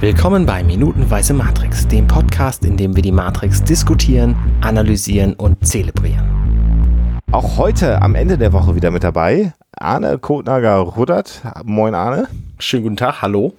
Willkommen 0.00 0.46
bei 0.46 0.64
Minutenweise 0.64 1.34
Matrix, 1.34 1.86
dem 1.86 2.06
Podcast, 2.06 2.64
in 2.64 2.78
dem 2.78 2.96
wir 2.96 3.02
die 3.02 3.12
Matrix 3.12 3.62
diskutieren, 3.62 4.34
analysieren 4.62 5.34
und 5.34 5.66
zelebrieren. 5.66 7.20
Auch 7.32 7.58
heute 7.58 8.00
am 8.00 8.14
Ende 8.14 8.38
der 8.38 8.54
Woche 8.54 8.74
wieder 8.74 8.90
mit 8.90 9.04
dabei 9.04 9.52
Arne 9.72 10.16
Kotnager-Ruddert. 10.16 11.42
Moin 11.64 11.94
Arne. 11.94 12.28
Schönen 12.58 12.84
guten 12.84 12.96
Tag, 12.96 13.20
hallo. 13.20 13.52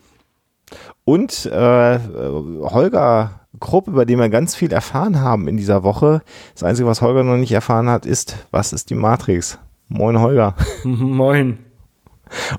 Und 1.05 1.45
äh, 1.45 1.99
Holger 1.99 3.41
Krupp, 3.59 3.87
über 3.87 4.07
den 4.07 4.17
wir 4.17 4.29
ganz 4.29 4.55
viel 4.55 4.73
erfahren 4.73 5.21
haben 5.21 5.47
in 5.47 5.57
dieser 5.57 5.83
Woche. 5.83 6.23
Das 6.55 6.63
Einzige, 6.63 6.87
was 6.87 7.03
Holger 7.03 7.23
noch 7.23 7.37
nicht 7.37 7.51
erfahren 7.51 7.87
hat, 7.87 8.07
ist, 8.07 8.47
was 8.49 8.73
ist 8.73 8.89
die 8.89 8.95
Matrix? 8.95 9.59
Moin 9.89 10.19
Holger. 10.19 10.55
Moin. 10.85 11.59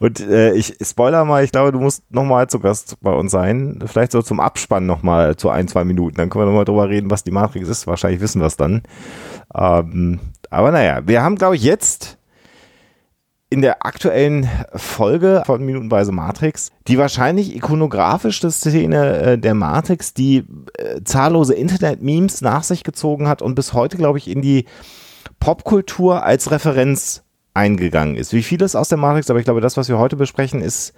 Und 0.01 0.21
äh, 0.21 0.53
ich 0.55 0.77
spoiler 0.83 1.25
mal, 1.25 1.45
ich 1.45 1.53
glaube, 1.53 1.73
du 1.73 1.81
musst 1.81 2.03
nochmal 2.11 2.49
zu 2.49 2.61
Gast 2.61 2.97
bei 3.01 3.13
uns 3.13 3.33
sein. 3.33 3.79
Vielleicht 3.87 4.13
so 4.13 4.23
zum 4.23 4.41
Abspann 4.41 4.87
nochmal 4.87 5.37
zu 5.37 5.51
ein, 5.51 5.69
zwei 5.69 5.85
Minuten. 5.85 6.17
Dann 6.17 6.31
können 6.31 6.45
wir 6.45 6.51
nochmal 6.51 6.65
drüber 6.65 6.89
reden, 6.89 7.11
was 7.11 7.25
die 7.25 7.31
Matrix 7.31 7.69
ist. 7.69 7.87
Wahrscheinlich 7.87 8.21
wissen 8.21 8.41
wir 8.41 8.47
es 8.47 8.57
dann. 8.57 8.83
Ähm, 9.55 10.21
aber 10.51 10.71
naja, 10.71 11.01
wir 11.07 11.23
haben, 11.23 11.37
glaube 11.37 11.57
ich, 11.57 11.63
jetzt 11.63 12.19
in 13.53 13.61
der 13.61 13.85
aktuellen 13.85 14.49
Folge 14.75 15.43
von 15.45 15.63
Minutenweise 15.63 16.11
Matrix 16.11 16.71
die 16.89 16.97
wahrscheinlich 16.97 17.55
ikonografischste 17.55 18.51
Szene 18.51 19.17
äh, 19.19 19.39
der 19.39 19.53
Matrix, 19.53 20.15
die 20.15 20.45
äh, 20.79 21.03
zahllose 21.05 21.53
Internet-Memes 21.53 22.41
nach 22.41 22.63
sich 22.63 22.83
gezogen 22.83 23.29
hat 23.29 23.43
und 23.43 23.55
bis 23.55 23.75
heute, 23.75 23.99
glaube 23.99 24.17
ich, 24.17 24.29
in 24.29 24.41
die 24.41 24.65
Popkultur 25.39 26.23
als 26.23 26.51
Referenz 26.51 27.22
eingegangen 27.55 28.17
ist. 28.17 28.33
Wie 28.33 28.43
vieles 28.43 28.75
aus 28.75 28.89
der 28.89 28.99
Matrix, 28.99 29.31
aber 29.31 29.39
ich 29.39 29.45
glaube, 29.45 29.61
das, 29.61 29.77
was 29.77 29.89
wir 29.89 29.99
heute 29.99 30.17
besprechen, 30.17 30.61
ist 30.61 30.95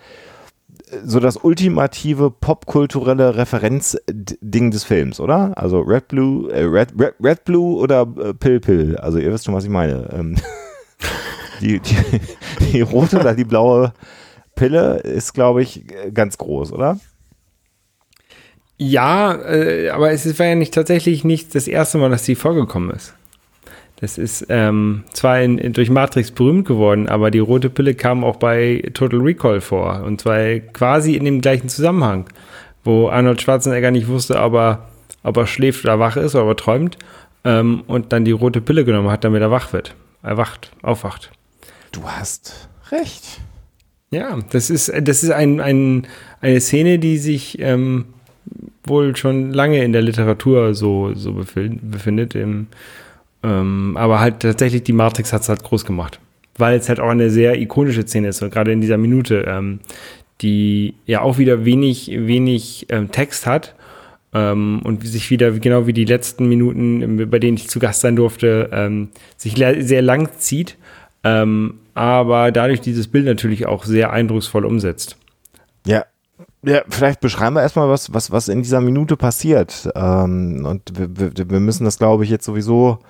äh, 0.91 0.99
so 1.05 1.21
das 1.21 1.37
ultimative 1.37 2.31
popkulturelle 2.31 3.37
Referenzding 3.37 4.71
des 4.71 4.85
Films, 4.85 5.21
oder? 5.21 5.57
Also 5.57 5.81
Red 5.81 6.09
Blue, 6.09 6.51
äh, 6.53 6.65
Red, 6.65 6.95
Red, 6.99 7.15
Red 7.23 7.45
Blue 7.45 7.79
oder 7.79 8.07
äh, 8.19 8.35
Pill 8.35 8.61
Pill. 8.61 8.97
Also 8.97 9.19
ihr 9.19 9.33
wisst 9.33 9.45
schon, 9.45 9.55
was 9.55 9.65
ich 9.65 9.71
meine. 9.71 10.09
Ähm 10.13 10.37
die, 11.61 11.81
die, 11.81 12.21
die 12.73 12.81
rote 12.81 13.19
oder 13.21 13.35
die 13.35 13.45
blaue 13.45 13.93
Pille 14.55 14.99
ist, 14.99 15.33
glaube 15.33 15.63
ich, 15.63 15.85
ganz 16.13 16.39
groß, 16.39 16.73
oder? 16.73 16.99
Ja, 18.77 19.35
äh, 19.35 19.91
aber 19.91 20.11
es 20.11 20.39
war 20.39 20.47
ja 20.47 20.55
nicht 20.55 20.75
tatsächlich 20.75 21.25
nicht 21.25 21.55
das 21.55 21.69
erste 21.69 21.99
Mal, 21.99 22.11
dass 22.11 22.25
die 22.25 22.35
vorgekommen 22.35 22.91
ist. 22.91 23.15
Das 24.05 24.19
ist 24.19 24.45
ähm, 24.51 25.05
zwar 25.15 25.41
in, 25.41 25.57
in, 25.57 25.73
durch 25.73 25.89
Matrix 25.89 26.31
berühmt 26.31 26.69
geworden, 26.69 27.09
aber 27.09 27.31
die 27.31 27.39
rote 27.39 27.71
Pille 27.71 27.95
kam 27.95 28.23
auch 28.23 28.37
bei 28.37 28.87
Total 28.93 29.19
Recall 29.19 29.63
vor. 29.63 30.03
Und 30.05 30.21
zwar 30.21 30.59
quasi 30.75 31.15
in 31.15 31.25
dem 31.25 31.41
gleichen 31.41 31.71
Zusammenhang, 31.71 32.27
wo 32.85 33.09
Arnold 33.09 33.41
Schwarzenegger 33.41 33.91
nicht 33.91 34.07
wusste, 34.07 34.39
ob 34.43 34.57
er, 34.57 34.89
ob 35.23 35.39
er 35.39 35.47
schläft 35.47 35.85
oder 35.85 35.99
wach 36.01 36.19
ist 36.19 36.35
oder 36.35 36.45
ob 36.45 36.51
er 36.51 36.57
träumt. 36.57 36.99
Ähm, 37.45 37.83
und 37.87 38.13
dann 38.13 38.27
die 38.27 38.33
rote 38.33 38.61
Pille 38.61 38.85
genommen 38.85 39.09
hat, 39.09 39.25
damit 39.25 39.41
er 39.41 39.51
wach 39.51 39.73
wird. 39.73 39.95
Erwacht, 40.23 40.71
aufwacht. 40.83 41.31
Du 41.91 42.03
hast 42.05 42.69
recht. 42.91 43.41
Ja, 44.11 44.39
das 44.51 44.69
ist, 44.69 44.93
das 45.01 45.23
ist 45.23 45.31
ein, 45.31 45.63
ein, 45.63 46.07
eine 46.43 46.61
Szene, 46.61 46.99
die 46.99 47.17
sich 47.17 47.59
ähm, 47.59 48.05
wohl 48.85 49.17
schon 49.17 49.51
lange 49.51 49.83
in 49.83 49.95
der 49.95 50.03
Literatur 50.03 50.75
so, 50.75 51.15
so 51.15 51.33
befindet. 51.33 52.35
Im, 52.35 52.67
ähm, 53.45 53.97
aber 53.97 54.21
halt 54.21 54.41
tatsächlich 54.41 54.83
die 54.83 54.93
Matrix 54.93 55.33
hat 55.33 55.43
es 55.43 55.49
halt 55.49 55.63
groß 55.63 55.85
gemacht. 55.85 56.19
Weil 56.57 56.79
es 56.79 56.89
halt 56.89 57.01
auch 57.01 57.11
eine 57.11 57.31
sehr 57.31 57.61
ikonische 57.61 58.03
Szene 58.03 58.29
ist, 58.29 58.41
gerade 58.41 58.73
in 58.73 58.81
dieser 58.81 58.97
Minute, 58.97 59.45
ähm, 59.47 59.81
die 60.41 60.95
ja 61.07 61.21
auch 61.21 61.39
wieder 61.39 61.65
wenig, 61.65 62.11
wenig 62.13 62.87
ähm, 62.89 63.11
Text 63.13 63.47
hat 63.47 63.75
ähm, 64.33 64.81
und 64.83 65.07
sich 65.07 65.31
wieder, 65.31 65.53
genau 65.53 65.87
wie 65.87 65.93
die 65.93 66.05
letzten 66.05 66.49
Minuten, 66.49 67.31
bei 67.31 67.39
denen 67.39 67.57
ich 67.57 67.69
zu 67.69 67.79
Gast 67.79 68.01
sein 68.01 68.17
durfte, 68.17 68.71
ähm, 68.73 69.11
sich 69.37 69.55
sehr 69.55 70.03
lang 70.03 70.31
zieht 70.39 70.77
ähm, 71.25 71.81
aber 71.95 72.53
dadurch 72.53 72.83
dieses 72.83 73.09
Bild 73.09 73.25
natürlich 73.25 73.67
auch 73.67 73.85
sehr 73.85 74.13
eindrucksvoll 74.13 74.65
umsetzt. 74.65 75.17
Ja. 75.87 76.05
Ja, 76.67 76.81
vielleicht 76.89 77.21
beschreiben 77.21 77.57
wir 77.57 77.63
erstmal, 77.63 77.91
was, 77.91 78.15
was, 78.15 78.31
was 78.31 78.49
in 78.49 78.63
dieser 78.63 78.81
Minute 78.81 79.19
passiert. 79.19 79.91
Ähm, 79.95 80.65
und 80.67 80.93
wir, 80.97 81.51
wir, 81.51 81.61
müssen 81.61 81.85
das, 81.85 81.99
glaube 81.99 82.25
ich, 82.25 82.31
jetzt 82.31 82.47
sowieso 82.47 83.01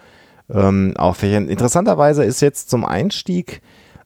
ähm, 0.51 0.95
auffächern. 0.97 1.49
Interessanterweise 1.49 2.25
ist 2.25 2.41
jetzt 2.41 2.71
zum 2.71 2.85
Einstieg 2.85 3.63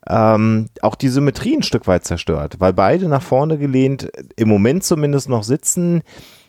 ähm, 0.09 0.67
auch 0.81 0.95
die 0.95 1.09
Symmetrie 1.09 1.57
ein 1.57 1.63
Stück 1.63 1.87
weit 1.87 2.05
zerstört, 2.05 2.57
weil 2.59 2.73
beide 2.73 3.09
nach 3.09 3.23
vorne 3.23 3.59
gelehnt, 3.59 4.11
im 4.37 4.49
Moment 4.49 4.85
zumindest 4.85 5.29
noch 5.29 5.43
sitzen. 5.43 6.03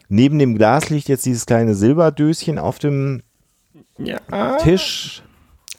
Neben 0.08 0.40
dem 0.40 0.56
Glas 0.56 0.90
liegt 0.90 1.10
jetzt 1.10 1.26
dieses 1.26 1.46
kleine 1.46 1.76
Silberdöschen 1.76 2.58
auf 2.58 2.80
dem 2.80 3.22
ja. 3.98 4.58
Tisch. 4.58 5.24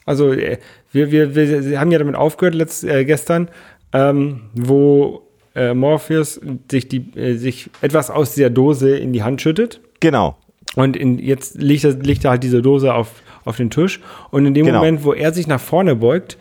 Also 0.05 0.33
äh, 0.33 0.59
wir, 0.93 1.11
wir, 1.11 1.35
wir 1.35 1.81
haben 1.81 1.91
ja 1.91 1.99
damit 1.99 2.17
aufgehört 2.17 2.55
letzt, 2.55 2.85
äh, 2.85 3.05
gestern, 3.05 3.49
ähm, 3.93 4.51
wo 4.55 5.23
äh, 5.55 5.75
Morpheus 5.75 6.41
sich, 6.71 6.89
die, 6.89 7.17
äh, 7.17 7.37
sich 7.37 7.71
etwas 7.81 8.11
aus 8.11 8.35
dieser 8.35 8.51
Dose 8.51 8.97
in 8.97 9.13
die 9.13 9.23
Hand 9.23 9.41
schüttet. 9.41 9.81
Genau. 10.01 10.37
Und 10.77 10.97
in, 10.97 11.19
jetzt 11.19 11.61
legt 11.61 11.85
er, 11.85 11.93
legt 11.93 12.25
er 12.25 12.33
halt 12.33 12.43
diese 12.43 12.63
Dose 12.63 12.95
auf, 12.95 13.23
auf 13.45 13.57
den 13.57 13.71
Tisch. 13.71 14.01
Und 14.31 14.47
in 14.47 14.55
dem 14.55 14.67
genau. 14.67 14.79
Moment, 14.79 15.05
wo 15.05 15.13
er 15.13 15.33
sich 15.33 15.47
nach 15.47 15.61
vorne 15.61 15.97
beugt, 15.97 16.37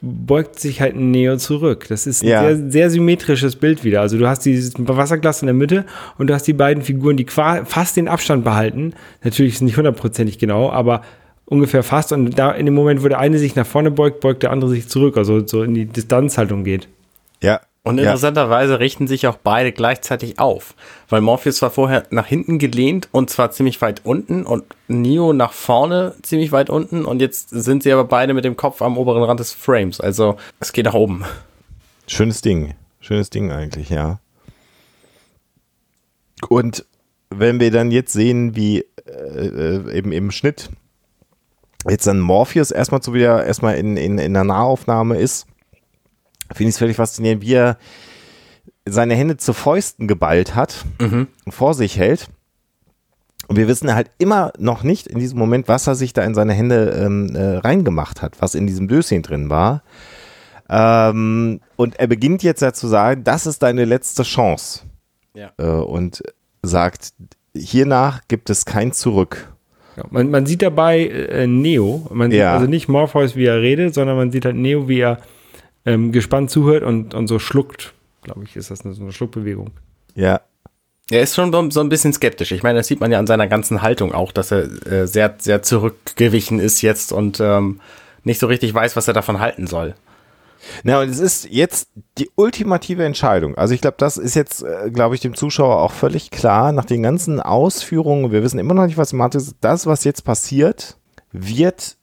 beugt 0.00 0.60
sich 0.60 0.80
halt 0.80 0.94
ein 0.94 1.10
Neo 1.10 1.36
zurück. 1.36 1.86
Das 1.88 2.06
ist 2.06 2.22
ein 2.22 2.28
ja. 2.28 2.42
sehr, 2.42 2.70
sehr 2.70 2.90
symmetrisches 2.90 3.56
Bild 3.56 3.84
wieder. 3.84 4.02
Also 4.02 4.18
du 4.18 4.28
hast 4.28 4.44
dieses 4.44 4.74
Wasserglas 4.76 5.42
in 5.42 5.46
der 5.46 5.54
Mitte 5.54 5.84
und 6.18 6.28
du 6.28 6.34
hast 6.34 6.46
die 6.46 6.52
beiden 6.52 6.82
Figuren, 6.82 7.16
die 7.16 7.26
fast 7.26 7.96
den 7.96 8.08
Abstand 8.08 8.44
behalten. 8.44 8.92
Natürlich 9.22 9.54
ist 9.54 9.56
es 9.56 9.62
nicht 9.62 9.76
hundertprozentig 9.76 10.38
genau, 10.38 10.70
aber 10.70 11.02
ungefähr 11.46 11.82
fast. 11.82 12.12
Und 12.12 12.38
da 12.38 12.52
in 12.52 12.66
dem 12.66 12.74
Moment, 12.74 13.02
wo 13.02 13.08
der 13.08 13.18
eine 13.18 13.38
sich 13.38 13.56
nach 13.56 13.66
vorne 13.66 13.90
beugt, 13.90 14.20
beugt 14.20 14.42
der 14.42 14.50
andere 14.50 14.70
sich 14.70 14.88
zurück, 14.88 15.16
also 15.16 15.46
so 15.46 15.62
in 15.62 15.74
die 15.74 15.86
Distanzhaltung 15.86 16.64
geht. 16.64 16.88
Ja. 17.42 17.60
Und 17.86 17.98
interessanterweise 17.98 18.72
ja. 18.72 18.78
richten 18.78 19.06
sich 19.06 19.26
auch 19.26 19.36
beide 19.36 19.70
gleichzeitig 19.70 20.38
auf, 20.38 20.74
weil 21.10 21.20
Morpheus 21.20 21.60
war 21.60 21.70
vorher 21.70 22.04
nach 22.08 22.24
hinten 22.24 22.58
gelehnt 22.58 23.10
und 23.12 23.28
zwar 23.28 23.50
ziemlich 23.50 23.82
weit 23.82 24.00
unten 24.04 24.46
und 24.46 24.64
Neo 24.88 25.34
nach 25.34 25.52
vorne 25.52 26.14
ziemlich 26.22 26.50
weit 26.50 26.70
unten 26.70 27.04
und 27.04 27.20
jetzt 27.20 27.50
sind 27.50 27.82
sie 27.82 27.92
aber 27.92 28.04
beide 28.04 28.32
mit 28.32 28.46
dem 28.46 28.56
Kopf 28.56 28.80
am 28.80 28.96
oberen 28.96 29.22
Rand 29.22 29.38
des 29.38 29.52
Frames, 29.52 30.00
also 30.00 30.38
es 30.60 30.72
geht 30.72 30.86
nach 30.86 30.94
oben. 30.94 31.26
Schönes 32.06 32.40
Ding, 32.40 32.72
schönes 33.00 33.28
Ding 33.28 33.52
eigentlich, 33.52 33.90
ja. 33.90 34.18
Und 36.48 36.86
wenn 37.28 37.60
wir 37.60 37.70
dann 37.70 37.90
jetzt 37.90 38.14
sehen, 38.14 38.56
wie 38.56 38.80
äh, 39.06 39.46
äh 39.46 39.98
eben 39.98 40.10
im 40.10 40.30
Schnitt 40.30 40.70
jetzt 41.86 42.06
dann 42.06 42.18
Morpheus 42.18 42.70
erstmal 42.70 43.02
so 43.02 43.12
wieder 43.12 43.44
erstmal 43.44 43.76
in, 43.76 43.98
in, 43.98 44.16
in 44.16 44.32
der 44.32 44.44
Nahaufnahme 44.44 45.18
ist, 45.18 45.46
finde 46.54 46.68
ich 46.68 46.74
es 46.74 46.78
völlig 46.78 46.96
faszinierend, 46.96 47.42
wie 47.42 47.54
er 47.54 47.78
seine 48.86 49.14
Hände 49.14 49.36
zu 49.36 49.52
Fäusten 49.52 50.08
geballt 50.08 50.54
hat 50.54 50.84
mhm. 51.00 51.28
vor 51.48 51.74
sich 51.74 51.98
hält. 51.98 52.28
Und 53.46 53.56
wir 53.56 53.68
wissen 53.68 53.94
halt 53.94 54.10
immer 54.18 54.52
noch 54.58 54.82
nicht 54.82 55.06
in 55.06 55.18
diesem 55.18 55.38
Moment, 55.38 55.68
was 55.68 55.86
er 55.86 55.94
sich 55.94 56.12
da 56.12 56.22
in 56.22 56.34
seine 56.34 56.54
Hände 56.54 56.90
ähm, 56.98 57.34
äh, 57.34 57.58
reingemacht 57.58 58.22
hat, 58.22 58.40
was 58.40 58.54
in 58.54 58.66
diesem 58.66 58.88
Döschen 58.88 59.22
drin 59.22 59.50
war. 59.50 59.82
Ähm, 60.70 61.60
und 61.76 61.98
er 61.98 62.06
beginnt 62.06 62.42
jetzt 62.42 62.62
ja 62.62 62.72
zu 62.72 62.86
sagen, 62.86 63.22
das 63.24 63.46
ist 63.46 63.62
deine 63.62 63.84
letzte 63.84 64.22
Chance. 64.22 64.80
Ja. 65.34 65.52
Äh, 65.58 65.66
und 65.66 66.22
sagt, 66.62 67.12
hiernach 67.54 68.22
gibt 68.28 68.48
es 68.48 68.64
kein 68.64 68.92
Zurück. 68.92 69.52
Ja, 69.96 70.04
man, 70.10 70.30
man, 70.30 70.46
sieht 70.46 70.62
dabei 70.62 71.06
äh, 71.06 71.46
Neo, 71.46 72.08
man 72.12 72.30
sieht 72.30 72.42
also 72.42 72.66
nicht 72.66 72.88
Morpheus, 72.88 73.36
wie 73.36 73.44
er 73.44 73.60
redet, 73.60 73.94
sondern 73.94 74.16
man 74.16 74.32
sieht 74.32 74.44
halt 74.44 74.56
Neo, 74.56 74.88
wie 74.88 75.00
er 75.00 75.18
ähm, 75.86 76.12
gespannt 76.12 76.50
zuhört 76.50 76.82
und, 76.82 77.14
und 77.14 77.26
so 77.26 77.38
schluckt. 77.38 77.94
Glaube 78.22 78.44
ich, 78.44 78.56
ist 78.56 78.70
das 78.70 78.84
eine, 78.84 78.94
so 78.94 79.02
eine 79.02 79.12
Schluckbewegung. 79.12 79.70
Ja. 80.14 80.40
Er 81.10 81.22
ist 81.22 81.34
schon 81.34 81.70
so 81.70 81.80
ein 81.80 81.88
bisschen 81.90 82.14
skeptisch. 82.14 82.52
Ich 82.52 82.62
meine, 82.62 82.78
das 82.78 82.86
sieht 82.86 83.00
man 83.00 83.12
ja 83.12 83.18
an 83.18 83.26
seiner 83.26 83.46
ganzen 83.46 83.82
Haltung 83.82 84.12
auch, 84.12 84.32
dass 84.32 84.50
er 84.50 84.86
äh, 84.86 85.06
sehr, 85.06 85.34
sehr 85.38 85.62
zurückgewichen 85.62 86.58
ist 86.58 86.80
jetzt 86.80 87.12
und 87.12 87.40
ähm, 87.40 87.80
nicht 88.22 88.40
so 88.40 88.46
richtig 88.46 88.72
weiß, 88.72 88.96
was 88.96 89.06
er 89.06 89.14
davon 89.14 89.38
halten 89.38 89.66
soll. 89.66 89.94
Na, 90.82 91.00
und 91.00 91.08
es 91.10 91.18
ist 91.18 91.48
jetzt 91.50 91.88
die 92.16 92.30
ultimative 92.36 93.04
Entscheidung. 93.04 93.56
Also 93.56 93.74
ich 93.74 93.82
glaube, 93.82 93.96
das 93.98 94.16
ist 94.16 94.34
jetzt, 94.34 94.62
äh, 94.62 94.90
glaube 94.90 95.14
ich, 95.14 95.20
dem 95.20 95.34
Zuschauer 95.34 95.82
auch 95.82 95.92
völlig 95.92 96.30
klar, 96.30 96.72
nach 96.72 96.86
den 96.86 97.02
ganzen 97.02 97.40
Ausführungen, 97.40 98.32
wir 98.32 98.42
wissen 98.42 98.58
immer 98.58 98.74
noch 98.74 98.86
nicht, 98.86 98.96
was 98.96 99.12
ist, 99.12 99.56
das, 99.60 99.86
was 99.86 100.04
jetzt 100.04 100.24
passiert, 100.24 100.96
wird 101.32 101.96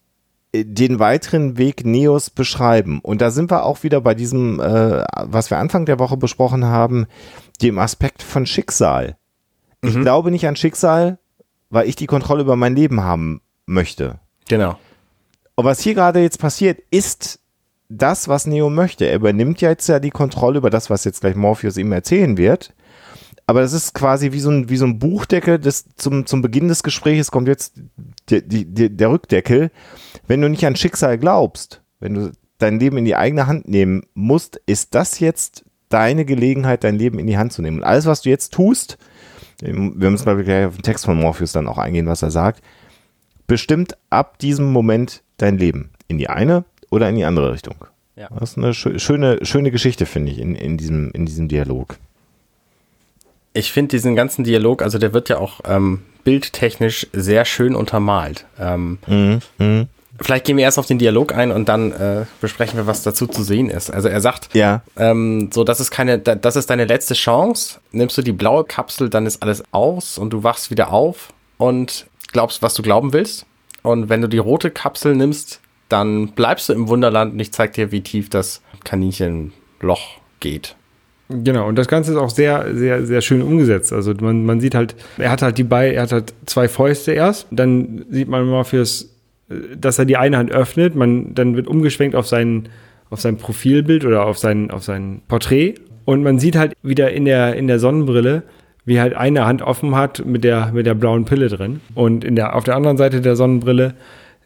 den 0.53 0.99
weiteren 0.99 1.57
Weg 1.57 1.85
Neos 1.85 2.29
beschreiben. 2.29 2.99
Und 3.01 3.21
da 3.21 3.31
sind 3.31 3.51
wir 3.51 3.63
auch 3.63 3.83
wieder 3.83 4.01
bei 4.01 4.13
diesem, 4.13 4.59
äh, 4.59 5.03
was 5.23 5.49
wir 5.49 5.57
Anfang 5.57 5.85
der 5.85 5.99
Woche 5.99 6.17
besprochen 6.17 6.65
haben, 6.65 7.07
dem 7.61 7.79
Aspekt 7.79 8.21
von 8.21 8.45
Schicksal. 8.45 9.15
Mhm. 9.81 9.89
Ich 9.89 10.01
glaube 10.01 10.31
nicht 10.31 10.47
an 10.47 10.55
Schicksal, 10.55 11.19
weil 11.69 11.87
ich 11.87 11.95
die 11.95 12.07
Kontrolle 12.07 12.41
über 12.41 12.55
mein 12.55 12.75
Leben 12.75 13.01
haben 13.01 13.41
möchte. 13.65 14.19
Genau. 14.49 14.77
Und 15.55 15.65
was 15.65 15.79
hier 15.79 15.93
gerade 15.93 16.21
jetzt 16.21 16.39
passiert, 16.39 16.81
ist 16.91 17.39
das, 17.87 18.27
was 18.27 18.45
Neo 18.45 18.69
möchte. 18.69 19.05
Er 19.05 19.15
übernimmt 19.15 19.61
jetzt 19.61 19.87
ja 19.87 19.99
die 19.99 20.11
Kontrolle 20.11 20.57
über 20.57 20.69
das, 20.69 20.89
was 20.89 21.03
jetzt 21.05 21.21
gleich 21.21 21.35
Morpheus 21.35 21.77
ihm 21.77 21.91
erzählen 21.91 22.37
wird. 22.37 22.73
Aber 23.47 23.61
das 23.61 23.73
ist 23.73 23.93
quasi 23.93 24.31
wie 24.31 24.39
so 24.39 24.49
ein, 24.49 24.69
wie 24.69 24.77
so 24.77 24.85
ein 24.85 24.99
Buchdeckel, 24.99 25.59
das 25.59 25.85
zum, 25.95 26.25
zum 26.25 26.41
Beginn 26.41 26.67
des 26.67 26.83
Gesprächs 26.83 27.31
kommt 27.31 27.47
jetzt 27.47 27.73
die, 28.29 28.47
die, 28.47 28.65
die, 28.65 28.95
der 28.95 29.11
Rückdeckel. 29.11 29.71
Wenn 30.27 30.41
du 30.41 30.49
nicht 30.49 30.65
an 30.65 30.75
Schicksal 30.75 31.17
glaubst, 31.17 31.81
wenn 31.99 32.13
du 32.13 32.31
dein 32.57 32.79
Leben 32.79 32.97
in 32.97 33.05
die 33.05 33.15
eigene 33.15 33.47
Hand 33.47 33.67
nehmen 33.67 34.03
musst, 34.13 34.61
ist 34.65 34.95
das 34.95 35.19
jetzt 35.19 35.65
deine 35.89 36.25
Gelegenheit, 36.25 36.83
dein 36.83 36.97
Leben 36.97 37.19
in 37.19 37.27
die 37.27 37.37
Hand 37.37 37.53
zu 37.53 37.61
nehmen. 37.61 37.79
Und 37.79 37.83
alles, 37.83 38.05
was 38.05 38.21
du 38.21 38.29
jetzt 38.29 38.53
tust, 38.53 38.97
wir 39.61 39.73
müssen 39.73 40.25
mal 40.25 40.41
gleich 40.43 40.65
auf 40.65 40.75
den 40.75 40.83
Text 40.83 41.05
von 41.05 41.19
Morpheus 41.19 41.51
dann 41.51 41.67
auch 41.67 41.77
eingehen, 41.77 42.07
was 42.07 42.21
er 42.21 42.31
sagt, 42.31 42.61
bestimmt 43.47 43.97
ab 44.09 44.39
diesem 44.39 44.71
Moment 44.71 45.23
dein 45.37 45.57
Leben. 45.57 45.91
In 46.07 46.17
die 46.17 46.29
eine 46.29 46.65
oder 46.89 47.09
in 47.09 47.15
die 47.15 47.25
andere 47.25 47.51
Richtung. 47.51 47.75
Ja. 48.15 48.29
Das 48.37 48.51
ist 48.51 48.57
eine 48.57 48.73
schöne, 48.73 49.45
schöne 49.45 49.71
Geschichte, 49.71 50.05
finde 50.05 50.31
ich, 50.31 50.39
in, 50.39 50.55
in, 50.55 50.77
diesem, 50.77 51.11
in 51.11 51.25
diesem 51.25 51.47
Dialog. 51.47 51.97
Ich 53.53 53.71
finde 53.71 53.89
diesen 53.89 54.15
ganzen 54.15 54.43
Dialog, 54.43 54.81
also 54.81 54.97
der 54.97 55.13
wird 55.13 55.29
ja 55.29 55.37
auch 55.37 55.59
ähm, 55.65 56.03
bildtechnisch 56.23 57.07
sehr 57.13 57.45
schön 57.45 57.75
untermalt. 57.75 58.45
Ähm, 58.59 58.99
mhm. 59.07 59.39
Mhm. 59.57 59.87
Vielleicht 60.19 60.45
gehen 60.45 60.57
wir 60.57 60.63
erst 60.63 60.77
auf 60.77 60.85
den 60.85 60.99
Dialog 60.99 61.33
ein 61.33 61.51
und 61.51 61.67
dann 61.67 61.91
äh, 61.91 62.25
besprechen 62.41 62.77
wir, 62.77 62.85
was 62.85 63.01
dazu 63.01 63.25
zu 63.27 63.43
sehen 63.43 63.69
ist. 63.69 63.89
Also 63.89 64.07
er 64.07 64.21
sagt, 64.21 64.53
ja. 64.53 64.83
ähm, 64.95 65.49
so, 65.51 65.63
das 65.63 65.79
ist 65.79 65.89
keine, 65.89 66.19
das 66.19 66.55
ist 66.55 66.69
deine 66.69 66.85
letzte 66.85 67.15
Chance. 67.15 67.79
Nimmst 67.91 68.17
du 68.17 68.21
die 68.21 68.31
blaue 68.31 68.63
Kapsel, 68.63 69.09
dann 69.09 69.25
ist 69.25 69.41
alles 69.41 69.63
aus 69.71 70.17
und 70.17 70.31
du 70.31 70.43
wachst 70.43 70.69
wieder 70.69 70.91
auf 70.91 71.33
und 71.57 72.05
glaubst, 72.31 72.61
was 72.61 72.75
du 72.75 72.83
glauben 72.83 73.13
willst. 73.13 73.45
Und 73.81 74.09
wenn 74.09 74.21
du 74.21 74.27
die 74.27 74.37
rote 74.37 74.69
Kapsel 74.69 75.15
nimmst, 75.15 75.59
dann 75.89 76.29
bleibst 76.29 76.69
du 76.69 76.73
im 76.73 76.87
Wunderland 76.87 77.33
und 77.33 77.39
ich 77.39 77.51
zeig 77.51 77.73
dir, 77.73 77.91
wie 77.91 78.01
tief 78.01 78.29
das 78.29 78.61
Kaninchenloch 78.83 80.19
geht. 80.39 80.75
Genau, 81.43 81.67
und 81.67 81.77
das 81.77 81.87
Ganze 81.87 82.11
ist 82.11 82.17
auch 82.17 82.29
sehr, 82.29 82.75
sehr, 82.75 83.05
sehr 83.05 83.21
schön 83.21 83.41
umgesetzt. 83.41 83.93
Also 83.93 84.13
man, 84.19 84.45
man 84.45 84.59
sieht 84.59 84.75
halt, 84.75 84.95
er 85.17 85.31
hat 85.31 85.41
halt 85.41 85.57
die 85.57 85.63
bei, 85.63 85.93
er 85.93 86.03
hat 86.03 86.11
halt 86.11 86.33
zwei 86.45 86.67
Fäuste 86.67 87.11
erst, 87.11 87.47
dann 87.51 88.05
sieht 88.09 88.27
man 88.27 88.45
mal 88.47 88.63
fürs 88.63 89.11
dass 89.75 89.99
er 89.99 90.05
die 90.05 90.17
eine 90.17 90.37
Hand 90.37 90.51
öffnet, 90.51 90.95
man, 90.95 91.33
dann 91.33 91.55
wird 91.55 91.67
umgeschwenkt 91.67 92.15
auf 92.15 92.27
sein, 92.27 92.69
auf 93.09 93.21
sein 93.21 93.37
Profilbild 93.37 94.05
oder 94.05 94.25
auf 94.25 94.37
sein, 94.37 94.71
auf 94.71 94.83
sein 94.83 95.21
Porträt. 95.27 95.75
Und 96.05 96.23
man 96.23 96.39
sieht 96.39 96.55
halt 96.55 96.73
wieder 96.81 97.11
in 97.11 97.25
der, 97.25 97.55
in 97.55 97.67
der 97.67 97.79
Sonnenbrille, 97.79 98.43
wie 98.85 98.99
halt 98.99 99.13
eine 99.13 99.45
Hand 99.45 99.61
offen 99.61 99.95
hat 99.95 100.25
mit 100.25 100.43
der, 100.43 100.71
mit 100.73 100.85
der 100.85 100.95
blauen 100.95 101.25
Pille 101.25 101.49
drin. 101.49 101.81
Und 101.93 102.23
in 102.23 102.35
der, 102.35 102.55
auf 102.55 102.63
der 102.63 102.75
anderen 102.75 102.97
Seite 102.97 103.21
der 103.21 103.35
Sonnenbrille, 103.35 103.93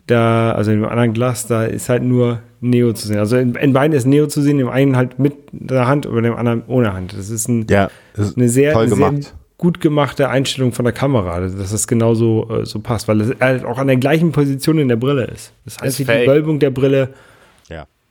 da, 0.07 0.51
also 0.51 0.71
in 0.71 0.81
dem 0.81 0.89
anderen 0.89 1.13
Glas, 1.13 1.47
da 1.47 1.65
ist 1.65 1.89
halt 1.89 2.03
nur 2.03 2.39
Neo 2.61 2.93
zu 2.93 3.07
sehen. 3.07 3.17
Also 3.17 3.37
in, 3.37 3.55
in 3.55 3.73
beiden 3.73 3.95
ist 3.95 4.05
Neo 4.05 4.27
zu 4.27 4.41
sehen, 4.41 4.59
im 4.59 4.69
einen 4.69 4.95
halt 4.95 5.19
mit 5.19 5.33
der 5.51 5.87
Hand 5.87 6.05
und 6.05 6.21
dem 6.23 6.35
anderen 6.35 6.63
ohne 6.67 6.93
Hand. 6.93 7.13
Das 7.17 7.29
ist, 7.29 7.47
ein, 7.47 7.65
ja, 7.69 7.89
das 8.15 8.29
ist 8.29 8.37
eine 8.37 8.49
sehr, 8.49 8.73
toll 8.73 8.87
gemacht. 8.87 9.23
sehr 9.23 9.33
gut 9.57 9.79
gemachte 9.79 10.29
Einstellung 10.29 10.73
von 10.73 10.85
der 10.85 10.93
Kamera, 10.93 11.39
dass 11.39 11.71
das 11.71 11.87
genauso 11.87 12.47
äh, 12.49 12.65
so 12.65 12.79
passt, 12.79 13.07
weil 13.07 13.21
es 13.21 13.39
halt 13.39 13.63
auch 13.63 13.77
an 13.77 13.87
der 13.87 13.97
gleichen 13.97 14.31
Position 14.31 14.79
in 14.79 14.89
der 14.89 14.97
Brille 14.97 15.25
ist. 15.25 15.53
Das 15.63 15.79
heißt, 15.79 15.99
ist 15.99 16.09
die 16.09 16.27
Wölbung 16.27 16.59
der 16.59 16.71
Brille. 16.71 17.09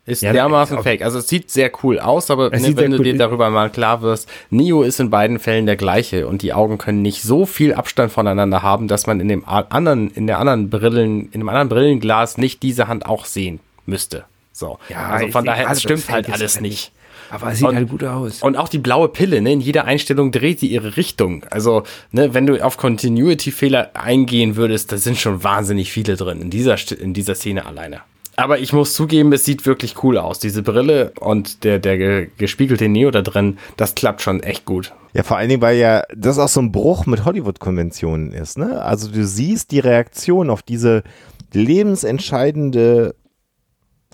Ist 0.06 0.22
ja, 0.22 0.32
dermaßen 0.32 0.82
fake. 0.82 1.02
Also 1.02 1.18
es 1.18 1.28
sieht 1.28 1.50
sehr 1.50 1.70
cool 1.82 1.98
aus, 1.98 2.30
aber 2.30 2.50
ne, 2.50 2.76
wenn 2.76 2.90
du 2.90 3.02
dir 3.02 3.16
darüber 3.16 3.48
mal 3.48 3.70
klar 3.70 4.02
wirst, 4.02 4.28
Neo 4.50 4.82
ist 4.82 5.00
in 5.00 5.08
beiden 5.08 5.38
Fällen 5.38 5.64
der 5.64 5.76
gleiche 5.76 6.26
und 6.26 6.42
die 6.42 6.52
Augen 6.52 6.76
können 6.76 7.00
nicht 7.00 7.22
so 7.22 7.46
viel 7.46 7.72
Abstand 7.72 8.12
voneinander 8.12 8.62
haben, 8.62 8.86
dass 8.86 9.06
man 9.06 9.20
in 9.20 9.28
dem 9.28 9.46
anderen, 9.46 10.10
in 10.10 10.26
der 10.26 10.38
anderen 10.38 10.68
Brillen, 10.68 11.30
in 11.32 11.40
dem 11.40 11.48
anderen 11.48 11.70
Brillenglas 11.70 12.36
nicht 12.36 12.62
diese 12.62 12.86
Hand 12.86 13.06
auch 13.06 13.24
sehen 13.24 13.60
müsste. 13.86 14.24
So. 14.52 14.78
Ja, 14.90 15.08
also 15.08 15.28
von 15.28 15.44
daher, 15.46 15.70
es 15.70 15.82
stimmt 15.82 16.08
halt 16.10 16.30
alles 16.30 16.60
nicht. 16.60 16.92
Aber 17.30 17.50
es 17.50 17.58
sieht 17.58 17.68
und, 17.68 17.74
halt 17.74 17.88
gut 17.88 18.04
aus. 18.04 18.42
Und 18.42 18.56
auch 18.56 18.68
die 18.68 18.78
blaue 18.78 19.08
Pille, 19.08 19.40
ne? 19.40 19.54
In 19.54 19.60
jeder 19.60 19.86
Einstellung 19.86 20.30
dreht 20.30 20.60
sie 20.60 20.68
ihre 20.68 20.96
Richtung. 20.96 21.44
Also, 21.50 21.82
ne, 22.12 22.34
wenn 22.34 22.46
du 22.46 22.62
auf 22.62 22.76
Continuity-Fehler 22.76 23.92
eingehen 23.94 24.56
würdest, 24.56 24.92
da 24.92 24.98
sind 24.98 25.18
schon 25.18 25.42
wahnsinnig 25.42 25.90
viele 25.90 26.16
drin 26.16 26.42
in 26.42 26.50
dieser, 26.50 26.76
in 26.92 27.14
dieser 27.14 27.34
Szene 27.34 27.64
alleine. 27.64 28.02
Aber 28.36 28.58
ich 28.58 28.72
muss 28.72 28.94
zugeben, 28.94 29.32
es 29.32 29.44
sieht 29.44 29.64
wirklich 29.64 30.02
cool 30.02 30.18
aus. 30.18 30.38
Diese 30.38 30.62
Brille 30.62 31.12
und 31.20 31.62
der, 31.64 31.78
der 31.78 32.26
gespiegelte 32.26 32.88
Neo 32.88 33.10
da 33.10 33.22
drin, 33.22 33.58
das 33.76 33.94
klappt 33.94 34.22
schon 34.22 34.42
echt 34.42 34.64
gut. 34.64 34.92
Ja, 35.12 35.22
vor 35.22 35.36
allen 35.36 35.48
Dingen, 35.48 35.62
weil 35.62 35.76
ja 35.76 36.02
das 36.14 36.38
auch 36.38 36.48
so 36.48 36.60
ein 36.60 36.72
Bruch 36.72 37.06
mit 37.06 37.24
Hollywood-Konventionen 37.24 38.32
ist, 38.32 38.58
ne? 38.58 38.82
Also 38.82 39.10
du 39.10 39.24
siehst 39.24 39.70
die 39.70 39.78
Reaktion 39.78 40.50
auf 40.50 40.62
diese 40.62 41.04
lebensentscheidende 41.52 43.14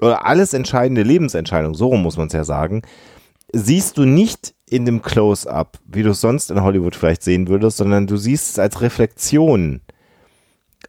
oder 0.01 0.27
alles 0.27 0.55
entscheidende 0.55 1.03
Lebensentscheidung, 1.03 1.75
so 1.75 1.95
muss 1.95 2.17
man 2.17 2.27
es 2.27 2.33
ja 2.33 2.45
sagen, 2.45 2.83
siehst 3.53 3.99
du 3.99 4.05
nicht 4.05 4.55
in 4.69 4.85
dem 4.85 5.03
Close-up, 5.03 5.79
wie 5.87 6.03
du 6.03 6.11
es 6.11 6.21
sonst 6.21 6.51
in 6.51 6.63
Hollywood 6.63 6.97
vielleicht 6.97 7.23
sehen 7.23 7.49
würdest, 7.49 7.79
sondern 7.79 8.07
du 8.07 8.17
siehst 8.17 8.51
es 8.51 8.59
als 8.59 8.81
Reflexion, 8.81 9.81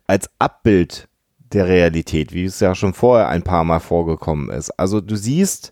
als 0.08 0.30
Abbild 0.40 1.08
der 1.54 1.68
Realität, 1.68 2.34
wie 2.34 2.46
es 2.46 2.60
ja 2.60 2.76
schon 2.76 2.94
vorher 2.94 3.30
ein 3.30 3.44
paar 3.44 3.64
Mal 3.64 3.80
vorgekommen 3.80 4.50
ist. 4.50 4.72
Also 4.72 5.02
du 5.02 5.16
siehst 5.16 5.72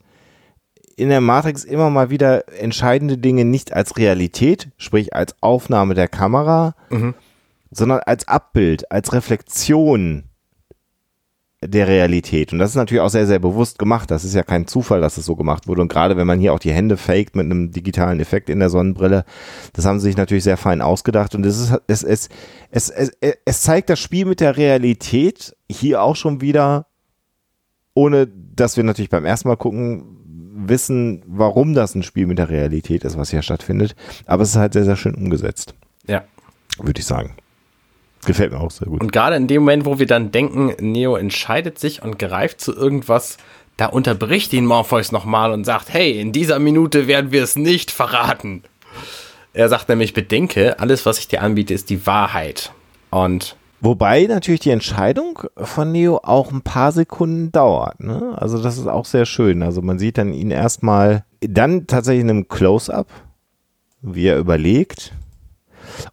in 0.95 1.09
der 1.09 1.21
Matrix 1.21 1.63
immer 1.63 1.89
mal 1.89 2.09
wieder 2.09 2.47
entscheidende 2.59 3.17
Dinge 3.17 3.45
nicht 3.45 3.73
als 3.73 3.97
Realität, 3.97 4.69
sprich 4.77 5.13
als 5.15 5.35
Aufnahme 5.41 5.93
der 5.93 6.09
Kamera, 6.09 6.75
mhm. 6.89 7.15
sondern 7.71 7.99
als 7.99 8.27
Abbild, 8.27 8.91
als 8.91 9.13
Reflexion 9.13 10.28
der 11.61 11.87
Realität. 11.87 12.53
Und 12.53 12.59
das 12.59 12.71
ist 12.71 12.75
natürlich 12.75 13.01
auch 13.01 13.09
sehr, 13.09 13.27
sehr 13.27 13.39
bewusst 13.39 13.79
gemacht. 13.79 14.09
Das 14.11 14.23
ist 14.23 14.33
ja 14.33 14.43
kein 14.43 14.65
Zufall, 14.65 15.01
dass 15.01 15.17
es 15.17 15.25
so 15.25 15.35
gemacht 15.35 15.67
wurde. 15.67 15.81
Und 15.81 15.89
gerade 15.89 16.15
wenn 16.15 16.27
man 16.27 16.39
hier 16.39 16.53
auch 16.53 16.59
die 16.59 16.71
Hände 16.71 16.95
faked 16.95 17.35
mit 17.35 17.45
einem 17.45 17.71
digitalen 17.71 18.21
Effekt 18.21 18.49
in 18.49 18.59
der 18.59 18.69
Sonnenbrille, 18.69 19.25
das 19.73 19.85
haben 19.85 19.99
sie 19.99 20.07
sich 20.07 20.17
natürlich 20.17 20.45
sehr 20.45 20.55
fein 20.55 20.81
ausgedacht. 20.81 21.35
Und 21.35 21.45
es 21.45 21.59
ist, 21.59 21.77
es, 21.87 22.03
es, 22.03 22.29
es, 22.71 22.89
es, 22.89 23.11
es 23.43 23.61
zeigt 23.61 23.89
das 23.89 23.99
Spiel 23.99 24.25
mit 24.25 24.39
der 24.39 24.55
Realität 24.55 25.55
hier 25.69 26.01
auch 26.01 26.15
schon 26.15 26.39
wieder, 26.39 26.87
ohne 27.93 28.27
dass 28.27 28.77
wir 28.77 28.85
natürlich 28.85 29.09
beim 29.09 29.25
ersten 29.25 29.49
Mal 29.49 29.57
gucken, 29.57 30.15
wissen, 30.67 31.23
warum 31.27 31.73
das 31.73 31.93
ein 31.93 32.03
Spiel 32.03 32.25
mit 32.25 32.37
der 32.37 32.49
Realität 32.49 33.03
ist, 33.03 33.17
was 33.17 33.31
hier 33.31 33.41
stattfindet. 33.41 33.95
Aber 34.25 34.43
es 34.43 34.49
ist 34.49 34.55
halt 34.55 34.73
sehr, 34.73 34.85
sehr 34.85 34.95
schön 34.95 35.15
umgesetzt. 35.15 35.75
Ja. 36.07 36.23
Würde 36.81 36.99
ich 36.99 37.05
sagen. 37.05 37.35
Gefällt 38.25 38.51
mir 38.51 38.59
auch 38.59 38.71
sehr 38.71 38.87
gut. 38.87 39.01
Und 39.01 39.11
gerade 39.11 39.35
in 39.35 39.47
dem 39.47 39.61
Moment, 39.61 39.85
wo 39.85 39.99
wir 39.99 40.05
dann 40.05 40.31
denken, 40.31 40.73
Neo 40.79 41.15
entscheidet 41.15 41.79
sich 41.79 42.01
und 42.01 42.19
greift 42.19 42.61
zu 42.61 42.75
irgendwas, 42.75 43.37
da 43.77 43.85
unterbricht 43.85 44.51
ihn 44.53 44.65
Morpheus 44.65 45.11
nochmal 45.11 45.51
und 45.51 45.63
sagt, 45.63 45.93
hey, 45.93 46.19
in 46.19 46.33
dieser 46.33 46.59
Minute 46.59 47.07
werden 47.07 47.31
wir 47.31 47.43
es 47.43 47.55
nicht 47.55 47.91
verraten. 47.91 48.63
Er 49.53 49.69
sagt 49.69 49.89
nämlich, 49.89 50.13
bedenke, 50.13 50.79
alles, 50.79 51.05
was 51.05 51.19
ich 51.19 51.27
dir 51.27 51.41
anbiete, 51.41 51.73
ist 51.73 51.89
die 51.89 52.05
Wahrheit. 52.05 52.71
Und 53.09 53.55
Wobei 53.81 54.25
natürlich 54.27 54.59
die 54.59 54.71
Entscheidung 54.71 55.39
von 55.55 55.91
Neo 55.93 56.19
auch 56.21 56.51
ein 56.51 56.61
paar 56.61 56.91
Sekunden 56.91 57.51
dauert. 57.51 58.01
Ne? 58.01 58.33
Also 58.35 58.61
das 58.61 58.77
ist 58.77 58.87
auch 58.87 59.05
sehr 59.05 59.25
schön. 59.25 59.63
Also 59.63 59.81
man 59.81 59.97
sieht 59.97 60.17
dann 60.17 60.33
ihn 60.33 60.51
erstmal, 60.51 61.23
dann 61.39 61.87
tatsächlich 61.87 62.23
in 62.23 62.29
einem 62.29 62.47
Close-up, 62.49 63.07
wie 64.01 64.27
er 64.27 64.37
überlegt, 64.37 65.13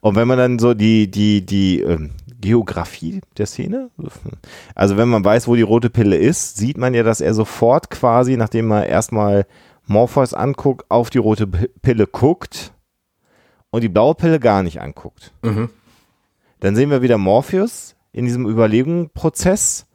und 0.00 0.16
wenn 0.16 0.28
man 0.28 0.38
dann 0.38 0.58
so 0.58 0.74
die, 0.74 1.10
die, 1.10 1.44
die 1.44 1.80
ähm, 1.80 2.10
Geografie 2.40 3.20
der 3.38 3.46
Szene, 3.46 3.90
also 4.74 4.96
wenn 4.96 5.08
man 5.08 5.24
weiß, 5.24 5.48
wo 5.48 5.56
die 5.56 5.62
rote 5.62 5.90
Pille 5.90 6.16
ist, 6.16 6.56
sieht 6.56 6.78
man 6.78 6.94
ja, 6.94 7.02
dass 7.02 7.20
er 7.20 7.34
sofort 7.34 7.90
quasi, 7.90 8.36
nachdem 8.36 8.70
er 8.70 8.86
erstmal 8.86 9.46
Morpheus 9.86 10.34
anguckt, 10.34 10.90
auf 10.90 11.10
die 11.10 11.18
rote 11.18 11.46
Pille 11.46 12.06
guckt 12.06 12.72
und 13.70 13.82
die 13.82 13.88
blaue 13.88 14.14
Pille 14.14 14.40
gar 14.40 14.62
nicht 14.62 14.80
anguckt. 14.80 15.32
Mhm. 15.42 15.70
Dann 16.60 16.76
sehen 16.76 16.90
wir 16.90 17.02
wieder 17.02 17.18
Morpheus 17.18 17.96
in 18.12 18.24
diesem 18.24 18.46
Überlegungsprozess 18.46 19.86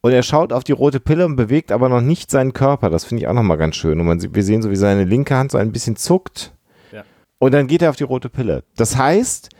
und 0.00 0.12
er 0.12 0.22
schaut 0.22 0.52
auf 0.52 0.62
die 0.62 0.72
rote 0.72 1.00
Pille 1.00 1.26
und 1.26 1.36
bewegt 1.36 1.72
aber 1.72 1.88
noch 1.88 2.00
nicht 2.00 2.30
seinen 2.30 2.52
Körper. 2.52 2.90
Das 2.90 3.04
finde 3.04 3.22
ich 3.22 3.28
auch 3.28 3.34
nochmal 3.34 3.56
ganz 3.56 3.76
schön. 3.76 3.98
Und 3.98 4.06
man, 4.06 4.34
wir 4.34 4.44
sehen 4.44 4.62
so, 4.62 4.70
wie 4.70 4.76
seine 4.76 5.04
linke 5.04 5.34
Hand 5.34 5.50
so 5.50 5.58
ein 5.58 5.72
bisschen 5.72 5.96
zuckt 5.96 6.55
und 7.38 7.52
dann 7.52 7.66
geht 7.66 7.82
er 7.82 7.90
auf 7.90 7.96
die 7.96 8.04
rote 8.04 8.28
Pille. 8.28 8.62
Das 8.76 8.96
heißt, 8.96 9.50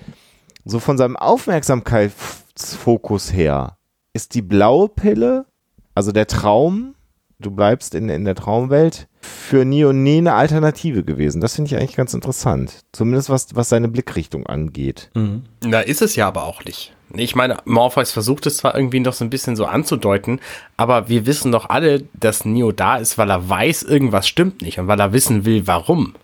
so 0.65 0.79
von 0.81 0.99
seinem 0.99 1.17
Aufmerksamkeitsfokus 1.17 3.33
her 3.33 3.79
ist 4.13 4.35
die 4.35 4.43
blaue 4.43 4.89
Pille, 4.89 5.47
also 5.95 6.11
der 6.13 6.27
Traum, 6.27 6.95
du 7.39 7.51
bleibst 7.51 7.95
in, 7.95 8.09
in 8.09 8.25
der 8.25 8.35
Traumwelt, 8.35 9.09
für 9.21 9.65
Neo 9.65 9.93
nie 9.93 10.19
eine 10.19 10.35
Alternative 10.35 11.05
gewesen. 11.05 11.41
Das 11.41 11.55
finde 11.57 11.69
ich 11.69 11.77
eigentlich 11.77 11.97
ganz 11.97 12.15
interessant. 12.15 12.85
Zumindest 12.93 13.31
was, 13.31 13.55
was 13.55 13.69
seine 13.69 13.89
Blickrichtung 13.89 14.47
angeht. 14.47 15.11
Mhm. 15.15 15.43
Da 15.61 15.81
ist 15.81 16.03
es 16.03 16.17
ja 16.17 16.29
aber 16.29 16.45
auch 16.45 16.65
nicht. 16.65 16.93
Ich 17.15 17.37
meine, 17.37 17.59
Morpheus 17.65 18.11
versucht 18.11 18.47
es 18.47 18.57
zwar 18.57 18.75
irgendwie 18.75 19.01
noch 19.01 19.13
so 19.13 19.25
ein 19.25 19.31
bisschen 19.31 19.55
so 19.55 19.67
anzudeuten, 19.67 20.41
aber 20.77 21.09
wir 21.09 21.27
wissen 21.27 21.53
doch 21.53 21.71
alle, 21.71 22.03
dass 22.15 22.45
Neo 22.45 22.73
da 22.73 22.97
ist, 22.97 23.17
weil 23.17 23.31
er 23.31 23.49
weiß, 23.49 23.85
irgendwas 23.85 24.27
stimmt 24.27 24.63
nicht 24.63 24.81
und 24.81 24.89
weil 24.89 24.99
er 24.99 25.13
wissen 25.13 25.45
will, 25.45 25.67
warum. 25.67 26.15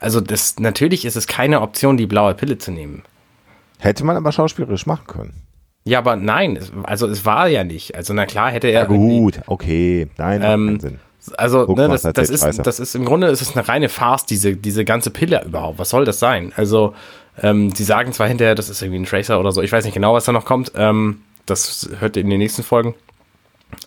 Also 0.00 0.20
das, 0.20 0.58
natürlich 0.58 1.04
ist 1.04 1.16
es 1.16 1.26
keine 1.26 1.60
Option, 1.60 1.96
die 1.96 2.06
blaue 2.06 2.34
Pille 2.34 2.58
zu 2.58 2.72
nehmen. 2.72 3.02
Hätte 3.78 4.04
man 4.04 4.16
aber 4.16 4.32
schauspielerisch 4.32 4.86
machen 4.86 5.06
können. 5.06 5.34
Ja, 5.84 5.98
aber 5.98 6.16
nein, 6.16 6.58
also 6.82 7.06
es 7.06 7.24
war 7.24 7.48
ja 7.48 7.64
nicht. 7.64 7.94
Also 7.94 8.12
na 8.12 8.26
klar 8.26 8.50
hätte 8.50 8.68
er. 8.68 8.82
Ja, 8.82 8.86
gut, 8.86 9.40
okay, 9.46 10.08
nein, 10.18 10.40
ähm, 10.42 10.80
Sinn. 10.80 10.98
Also, 11.36 11.66
Guck 11.66 11.76
ne, 11.76 11.88
das, 11.88 12.02
das 12.02 12.12
das, 12.14 12.30
erzählt 12.30 12.40
Scheiße. 12.40 12.60
ist, 12.60 12.66
das 12.66 12.80
ist 12.80 12.94
im 12.94 13.04
Grunde 13.04 13.28
ist 13.28 13.42
es 13.42 13.54
eine 13.54 13.68
reine 13.68 13.90
Farce, 13.90 14.24
diese, 14.24 14.56
diese 14.56 14.86
ganze 14.86 15.10
Pille 15.10 15.44
überhaupt. 15.44 15.78
Was 15.78 15.90
soll 15.90 16.06
das 16.06 16.18
sein? 16.18 16.52
Also, 16.56 16.94
ähm, 17.42 17.70
sie 17.74 17.84
sagen 17.84 18.12
zwar 18.12 18.26
hinterher, 18.26 18.54
das 18.54 18.70
ist 18.70 18.80
irgendwie 18.80 19.00
ein 19.00 19.04
Tracer 19.04 19.38
oder 19.38 19.52
so, 19.52 19.60
ich 19.60 19.70
weiß 19.70 19.84
nicht 19.84 19.94
genau, 19.94 20.14
was 20.14 20.24
da 20.24 20.32
noch 20.32 20.46
kommt. 20.46 20.72
Ähm, 20.76 21.20
das 21.44 21.90
hört 21.98 22.16
ihr 22.16 22.22
in 22.22 22.30
den 22.30 22.38
nächsten 22.38 22.62
Folgen. 22.62 22.94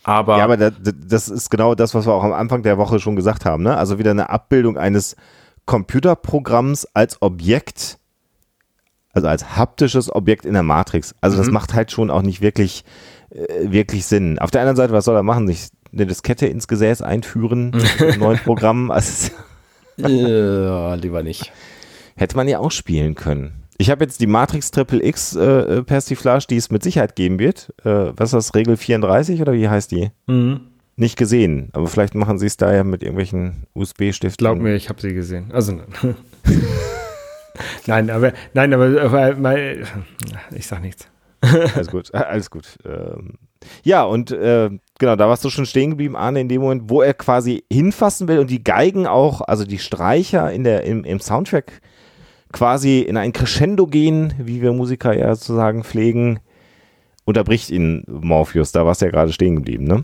Aber, 0.04 0.38
Ja, 0.38 0.44
aber 0.44 0.58
da, 0.58 0.70
das 0.70 1.28
ist 1.28 1.50
genau 1.50 1.76
das, 1.76 1.94
was 1.96 2.06
wir 2.06 2.14
auch 2.14 2.24
am 2.24 2.34
Anfang 2.34 2.64
der 2.64 2.78
Woche 2.78 3.00
schon 3.00 3.16
gesagt 3.16 3.46
haben. 3.46 3.64
Ne? 3.64 3.76
Also 3.76 4.00
wieder 4.00 4.12
eine 4.12 4.30
Abbildung 4.30 4.78
eines 4.78 5.16
Computerprogramms 5.66 6.88
als 6.94 7.22
Objekt, 7.22 7.98
also 9.14 9.28
als 9.28 9.56
haptisches 9.56 10.14
Objekt 10.14 10.46
in 10.46 10.54
der 10.54 10.64
Matrix. 10.64 11.16
Also 11.22 11.38
das 11.38 11.50
macht 11.50 11.74
halt 11.74 11.92
schon 11.92 12.10
auch 12.10 12.22
nicht 12.22 12.42
wirklich, 12.42 12.84
äh, 13.30 13.72
wirklich 13.72 14.06
Sinn. 14.06 14.40
Auf 14.40 14.52
der 14.52 14.62
anderen 14.62 14.78
Seite, 14.78 14.94
was 14.94 15.06
soll 15.06 15.16
er 15.16 15.24
machen? 15.24 15.48
Sich 15.48 15.70
eine 15.92 16.06
Diskette 16.08 16.48
ins 16.48 16.68
Gesäß 16.68 17.02
einführen 17.02 17.72
mit 17.74 18.02
einem 18.02 18.20
neuen 18.20 18.40
Programm? 18.40 18.92
Also, 18.92 19.32
äh, 20.00 20.96
lieber 21.00 21.24
nicht. 21.24 21.52
hätte 22.16 22.36
man 22.36 22.48
ja 22.48 22.60
auch 22.60 22.72
spielen 22.72 23.16
können. 23.16 23.64
Ich 23.78 23.90
habe 23.90 24.04
jetzt 24.04 24.22
die 24.22 24.28
Matrix 24.28 24.72
Triple 24.72 25.04
X 25.04 25.36
äh, 25.36 25.84
Persiflage, 25.84 26.46
die 26.50 26.58
es 26.58 26.70
mit 26.70 26.84
Sicherheit 26.84 27.16
geben 27.16 27.40
wird. 27.40 27.74
Äh, 27.84 28.14
was 28.16 28.30
ist 28.30 28.34
das, 28.34 28.56
Regel 28.56 28.78
34 28.78 29.42
oder 29.42 29.54
wie 29.54 29.68
heißt 29.68 29.92
die? 29.92 30.12
Mhm. 30.28 30.62
Nicht 30.96 31.18
gesehen, 31.18 31.70
aber 31.74 31.88
vielleicht 31.88 32.14
machen 32.14 32.38
sie 32.38 32.46
es 32.46 32.58
da 32.58 32.74
ja 32.74 32.84
mit 32.84 33.02
irgendwelchen 33.02 33.66
USB-Stiften. 33.74 34.38
Glaub 34.38 34.60
mir, 34.60 34.76
ich 34.76 34.90
habe 34.90 35.02
sie 35.02 35.14
gesehen. 35.14 35.52
Also 35.52 35.72
nein. 35.72 36.16
nein, 37.88 38.10
aber 38.12 38.34
nein, 38.54 38.74
aber, 38.74 39.02
aber 39.02 39.36
mal, 39.36 39.84
ich 40.56 40.68
sag 40.68 40.82
nichts. 40.82 41.08
Alles 41.42 41.88
gut, 41.88 42.14
alles 42.14 42.50
gut. 42.50 42.78
Ähm, 42.86 43.34
ja, 43.84 44.04
und 44.04 44.32
äh, 44.32 44.70
genau, 45.00 45.16
da 45.16 45.28
warst 45.28 45.44
du 45.44 45.50
schon 45.50 45.66
stehen 45.66 45.92
geblieben, 45.92 46.16
Arne, 46.16 46.42
in 46.42 46.50
dem 46.50 46.62
Moment, 46.62 46.90
wo 46.90 47.02
er 47.02 47.14
quasi 47.14 47.64
hinfassen 47.72 48.28
will 48.28 48.40
und 48.40 48.50
die 48.50 48.64
Geigen 48.64 49.08
auch, 49.08 49.42
also 49.42 49.66
die 49.66 49.80
Streicher 49.80 50.52
in 50.52 50.64
der, 50.64 50.84
im, 50.84 51.04
im 51.04 51.20
Soundtrack 51.20 51.82
quasi 52.52 53.00
in 53.00 53.18
ein 53.18 53.34
Crescendo 53.34 53.88
gehen, 53.88 54.34
wie 54.38 54.62
wir 54.62 54.72
Musiker 54.74 55.18
ja 55.18 55.36
zu 55.36 55.54
sagen 55.56 55.84
pflegen, 55.84 56.40
unterbricht 57.26 57.70
ihn 57.72 58.04
Morpheus. 58.08 58.72
Da 58.72 58.86
warst 58.86 59.02
du 59.02 59.06
ja 59.06 59.12
gerade 59.12 59.34
stehen 59.34 59.56
geblieben, 59.56 59.86
ne? 59.86 60.04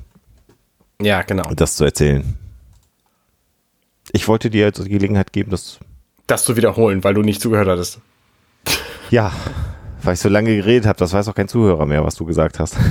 Ja, 1.02 1.22
genau. 1.22 1.50
Das 1.56 1.76
zu 1.76 1.86
erzählen. 1.86 2.36
Ich 4.12 4.28
wollte 4.28 4.50
dir 4.50 4.66
jetzt 4.66 4.84
die 4.84 4.90
Gelegenheit 4.90 5.32
geben, 5.32 5.52
das, 5.52 5.80
Das 6.28 6.44
zu 6.44 6.58
wiederholen, 6.58 7.04
weil 7.04 7.14
du 7.14 7.22
nicht 7.22 7.42
zugehört 7.42 7.68
hattest. 7.68 8.00
ja, 9.10 9.32
weil 10.04 10.16
ich 10.16 10.20
so 10.20 10.30
lange 10.30 10.56
geredet 10.56 10.88
habe, 10.88 11.00
das 11.00 11.14
weiß 11.14 11.28
auch 11.30 11.36
kein 11.36 11.48
Zuhörer 11.48 11.86
mehr, 11.86 12.04
was 12.04 12.16
du 12.16 12.26
gesagt 12.26 12.60
hast. 12.60 12.76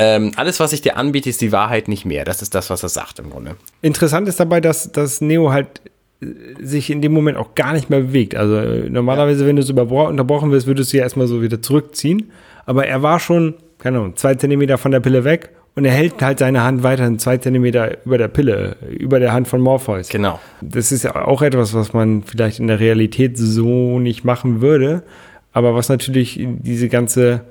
Ähm, 0.00 0.30
alles, 0.36 0.60
was 0.60 0.72
ich 0.72 0.80
dir 0.80 0.96
anbiete, 0.96 1.28
ist 1.28 1.40
die 1.40 1.50
Wahrheit 1.50 1.88
nicht 1.88 2.04
mehr. 2.04 2.24
Das 2.24 2.40
ist 2.40 2.54
das, 2.54 2.70
was 2.70 2.84
er 2.84 2.88
sagt 2.88 3.18
im 3.18 3.30
Grunde. 3.30 3.56
Interessant 3.82 4.28
ist 4.28 4.38
dabei, 4.38 4.60
dass, 4.60 4.92
dass 4.92 5.20
Neo 5.20 5.50
halt 5.50 5.82
äh, 6.20 6.26
sich 6.62 6.90
in 6.90 7.02
dem 7.02 7.12
Moment 7.12 7.36
auch 7.36 7.56
gar 7.56 7.72
nicht 7.72 7.90
mehr 7.90 8.00
bewegt. 8.02 8.36
Also 8.36 8.58
äh, 8.58 8.88
normalerweise, 8.88 9.44
wenn 9.44 9.56
du 9.56 9.62
es 9.62 9.70
unterbrochen 9.70 10.52
wirst, 10.52 10.68
würdest 10.68 10.92
du 10.92 10.98
ja 10.98 11.02
erstmal 11.02 11.26
so 11.26 11.42
wieder 11.42 11.60
zurückziehen. 11.60 12.30
Aber 12.64 12.86
er 12.86 13.02
war 13.02 13.18
schon, 13.18 13.54
keine 13.78 13.98
Ahnung, 13.98 14.14
zwei 14.14 14.36
Zentimeter 14.36 14.78
von 14.78 14.92
der 14.92 15.00
Pille 15.00 15.24
weg 15.24 15.50
und 15.78 15.84
er 15.84 15.92
hält 15.92 16.20
halt 16.20 16.40
seine 16.40 16.64
Hand 16.64 16.82
weiterhin 16.82 17.20
zwei 17.20 17.36
Zentimeter 17.36 18.04
über 18.04 18.18
der 18.18 18.26
Pille, 18.26 18.76
über 18.90 19.20
der 19.20 19.32
Hand 19.32 19.46
von 19.46 19.60
Morpheus. 19.60 20.08
Genau. 20.08 20.40
Das 20.60 20.90
ist 20.90 21.04
ja 21.04 21.14
auch 21.24 21.40
etwas, 21.40 21.72
was 21.72 21.92
man 21.92 22.24
vielleicht 22.24 22.58
in 22.58 22.66
der 22.66 22.80
Realität 22.80 23.38
so 23.38 24.00
nicht 24.00 24.24
machen 24.24 24.60
würde, 24.60 25.04
aber 25.52 25.76
was 25.76 25.88
natürlich 25.88 26.44
diese 26.44 26.88
ganze 26.88 27.42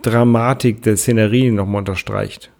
Dramatik 0.00 0.82
der 0.82 0.96
Szenerie 0.96 1.50
nochmal 1.50 1.80
unterstreicht. 1.80 2.50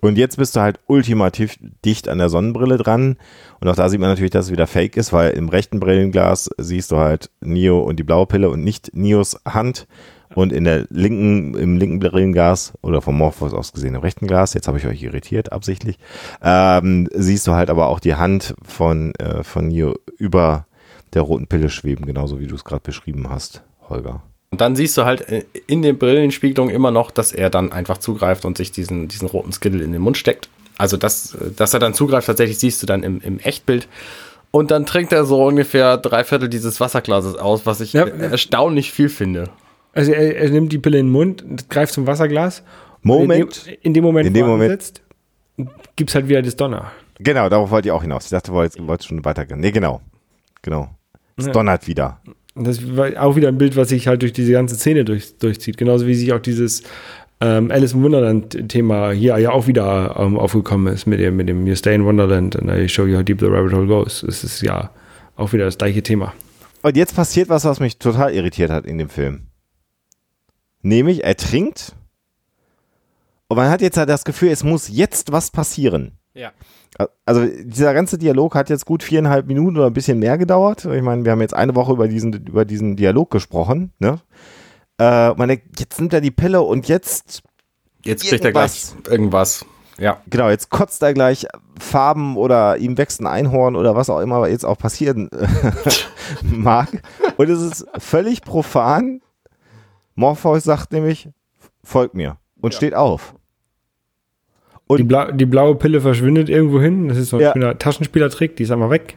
Und 0.00 0.18
jetzt 0.18 0.38
bist 0.38 0.56
du 0.56 0.60
halt 0.60 0.80
ultimativ 0.88 1.56
dicht 1.84 2.08
an 2.08 2.18
der 2.18 2.28
Sonnenbrille 2.28 2.76
dran. 2.76 3.16
Und 3.60 3.68
auch 3.68 3.76
da 3.76 3.88
sieht 3.88 4.00
man 4.00 4.10
natürlich, 4.10 4.32
dass 4.32 4.46
es 4.46 4.52
wieder 4.52 4.66
fake 4.66 4.96
ist, 4.96 5.12
weil 5.12 5.30
im 5.34 5.50
rechten 5.50 5.78
Brillenglas 5.78 6.50
siehst 6.58 6.90
du 6.90 6.96
halt 6.96 7.30
Neo 7.40 7.78
und 7.78 8.00
die 8.00 8.02
blaue 8.02 8.26
Pille 8.26 8.50
und 8.50 8.64
nicht 8.64 8.90
Neos 8.92 9.38
Hand. 9.46 9.86
Und 10.34 10.52
in 10.52 10.64
der 10.64 10.86
linken, 10.90 11.54
im 11.54 11.76
linken 11.78 12.00
Brillenglas 12.00 12.72
oder 12.82 13.00
vom 13.00 13.16
Morpheus 13.16 13.52
aus 13.54 13.72
gesehen 13.72 13.94
im 13.94 14.00
rechten 14.00 14.26
Glas, 14.26 14.54
jetzt 14.54 14.68
habe 14.68 14.78
ich 14.78 14.86
euch 14.86 15.02
irritiert, 15.02 15.52
absichtlich, 15.52 15.98
ähm, 16.42 17.08
siehst 17.14 17.46
du 17.46 17.52
halt 17.52 17.70
aber 17.70 17.88
auch 17.88 18.00
die 18.00 18.14
Hand 18.16 18.54
von, 18.62 19.14
äh, 19.16 19.42
von 19.44 19.68
Neo 19.68 19.94
über 20.18 20.66
der 21.12 21.22
roten 21.22 21.46
Pille 21.46 21.70
schweben, 21.70 22.06
genauso 22.06 22.40
wie 22.40 22.46
du 22.46 22.54
es 22.54 22.64
gerade 22.64 22.82
beschrieben 22.82 23.30
hast, 23.30 23.62
Holger. 23.88 24.22
Und 24.50 24.60
dann 24.60 24.76
siehst 24.76 24.96
du 24.96 25.04
halt 25.04 25.28
äh, 25.28 25.44
in 25.66 25.82
den 25.82 25.98
Brillenspiegelungen 25.98 26.74
immer 26.74 26.90
noch, 26.90 27.10
dass 27.10 27.32
er 27.32 27.50
dann 27.50 27.72
einfach 27.72 27.98
zugreift 27.98 28.44
und 28.44 28.56
sich 28.56 28.72
diesen, 28.72 29.08
diesen 29.08 29.28
roten 29.28 29.52
Skittle 29.52 29.82
in 29.82 29.92
den 29.92 30.02
Mund 30.02 30.16
steckt. 30.16 30.48
Also, 30.76 30.96
dass, 30.96 31.36
dass 31.56 31.72
er 31.74 31.80
dann 31.80 31.94
zugreift, 31.94 32.26
tatsächlich 32.26 32.58
siehst 32.58 32.82
du 32.82 32.86
dann 32.86 33.02
im, 33.04 33.20
im 33.20 33.38
Echtbild. 33.38 33.86
Und 34.50 34.70
dann 34.70 34.86
trinkt 34.86 35.12
er 35.12 35.24
so 35.24 35.44
ungefähr 35.44 35.96
drei 35.96 36.22
Viertel 36.24 36.48
dieses 36.48 36.78
Wasserglases 36.80 37.36
aus, 37.36 37.66
was 37.66 37.80
ich 37.80 37.92
Ja. 37.92 38.06
erstaunlich 38.06 38.92
viel 38.92 39.08
finde. 39.08 39.50
Also 39.94 40.12
er, 40.12 40.36
er 40.36 40.50
nimmt 40.50 40.72
die 40.72 40.78
Pille 40.78 40.98
in 40.98 41.06
den 41.06 41.12
Mund, 41.12 41.44
greift 41.70 41.92
zum 41.94 42.06
Wasserglas. 42.06 42.62
Moment. 43.02 43.66
In 43.66 43.72
dem, 43.72 43.78
in 43.82 43.94
dem 43.94 44.04
Moment, 44.04 44.26
In 44.28 44.34
dem 44.34 44.42
wo 44.46 44.50
er 44.50 44.52
Moment. 44.52 44.72
ansetzt, 44.72 45.02
gibt's 45.96 46.14
halt 46.14 46.28
wieder 46.28 46.42
das 46.42 46.56
Donner. 46.56 46.90
Genau, 47.20 47.48
darauf 47.48 47.70
wollte 47.70 47.88
ich 47.88 47.92
auch 47.92 48.02
hinaus. 48.02 48.24
Ich 48.24 48.30
dachte, 48.30 48.50
du 48.50 48.56
wolltest, 48.56 48.84
wolltest 48.86 49.08
schon 49.08 49.24
weitergehen. 49.24 49.60
Nee, 49.60 49.70
genau. 49.70 50.00
Genau. 50.62 50.88
Es 51.36 51.46
Ja. 51.46 51.52
donnert 51.52 51.86
wieder. 51.86 52.20
Das 52.56 52.96
war 52.96 53.08
auch 53.22 53.36
wieder 53.36 53.48
ein 53.48 53.58
Bild, 53.58 53.76
was 53.76 53.88
sich 53.90 54.06
halt 54.08 54.22
durch 54.22 54.32
diese 54.32 54.52
ganze 54.52 54.74
Szene 54.76 55.04
durch, 55.04 55.38
durchzieht. 55.38 55.76
Genauso 55.76 56.06
wie 56.06 56.14
sich 56.14 56.32
auch 56.32 56.38
dieses 56.40 56.82
ähm, 57.40 57.70
Alice 57.70 57.92
im 57.94 58.02
Wonderland-Thema 58.02 59.10
hier 59.10 59.36
ja 59.38 59.50
auch 59.50 59.66
wieder 59.66 60.16
ähm, 60.18 60.38
aufgekommen 60.38 60.92
ist 60.92 61.06
mit 61.06 61.20
dem, 61.20 61.36
mit 61.36 61.48
dem 61.48 61.66
You 61.66 61.74
Stay 61.74 61.94
in 61.94 62.04
Wonderland 62.04 62.56
and 62.56 62.70
I 62.70 62.88
show 62.88 63.04
you 63.06 63.16
how 63.16 63.24
deep 63.24 63.40
the 63.40 63.46
rabbit 63.46 63.72
hole 63.72 63.86
goes. 63.86 64.22
Es 64.22 64.44
ist 64.44 64.62
ja 64.62 64.90
auch 65.36 65.52
wieder 65.52 65.64
das 65.64 65.76
gleiche 65.78 66.02
Thema. 66.02 66.32
Und 66.82 66.96
jetzt 66.96 67.14
passiert 67.16 67.48
was, 67.48 67.64
was 67.64 67.80
mich 67.80 67.98
total 67.98 68.32
irritiert 68.32 68.70
hat 68.70 68.86
in 68.86 68.98
dem 68.98 69.08
Film. 69.08 69.42
Nämlich, 70.84 71.24
er 71.24 71.36
trinkt 71.36 71.94
und 73.48 73.56
man 73.56 73.70
hat 73.70 73.80
jetzt 73.80 73.96
halt 73.96 74.08
das 74.08 74.24
Gefühl, 74.24 74.50
es 74.50 74.62
muss 74.62 74.88
jetzt 74.88 75.32
was 75.32 75.50
passieren. 75.50 76.12
Ja. 76.34 76.52
Also 77.24 77.46
dieser 77.46 77.92
ganze 77.94 78.18
Dialog 78.18 78.54
hat 78.54 78.70
jetzt 78.70 78.86
gut 78.86 79.02
viereinhalb 79.02 79.46
Minuten 79.46 79.76
oder 79.76 79.86
ein 79.86 79.92
bisschen 79.92 80.18
mehr 80.18 80.38
gedauert. 80.38 80.84
Ich 80.84 81.02
meine, 81.02 81.24
wir 81.24 81.32
haben 81.32 81.40
jetzt 81.40 81.54
eine 81.54 81.74
Woche 81.74 81.92
über 81.92 82.06
diesen, 82.06 82.32
über 82.32 82.64
diesen 82.64 82.96
Dialog 82.96 83.30
gesprochen. 83.30 83.92
Ne? 83.98 84.20
Äh, 84.98 85.34
man 85.34 85.48
denkt, 85.48 85.80
jetzt 85.80 85.98
nimmt 85.98 86.12
er 86.12 86.20
die 86.20 86.30
Pille 86.30 86.62
und 86.62 86.86
jetzt, 86.86 87.42
Jetzt 88.04 88.28
kriegt 88.28 88.44
er 88.44 88.52
gleich 88.52 88.92
Irgendwas. 89.06 89.10
irgendwas. 89.10 89.66
Ja. 89.96 90.20
genau, 90.28 90.50
jetzt 90.50 90.70
kotzt 90.70 91.02
er 91.02 91.14
gleich 91.14 91.46
Farben 91.78 92.36
oder 92.36 92.76
ihm 92.78 92.98
wächst 92.98 93.20
ein 93.20 93.26
Einhorn 93.28 93.76
oder 93.76 93.94
was 93.94 94.10
auch 94.10 94.20
immer 94.20 94.46
jetzt 94.48 94.64
auch 94.64 94.76
passieren 94.76 95.30
mag. 96.42 96.88
Und 97.36 97.48
es 97.48 97.60
ist 97.60 97.86
völlig 97.98 98.42
profan. 98.42 99.20
Morpheus 100.14 100.64
sagt 100.64 100.92
nämlich, 100.92 101.28
folgt 101.82 102.14
mir 102.14 102.36
und 102.60 102.74
steht 102.74 102.94
auf. 102.94 103.34
Und- 104.86 104.98
Die, 104.98 105.04
Bla 105.04 105.32
die 105.32 105.46
blaue 105.46 105.74
Pille 105.76 106.00
verschwindet 106.00 106.48
irgendwo 106.48 106.80
hin. 106.80 107.08
Das 107.08 107.16
ist 107.18 107.30
so 107.30 107.36
ein 107.38 107.42
Ja. 107.42 107.52
schöner 107.52 107.78
Taschenspielertrick. 107.78 108.56
Die 108.56 108.62
ist 108.64 108.70
einmal 108.70 108.90
weg. 108.90 109.16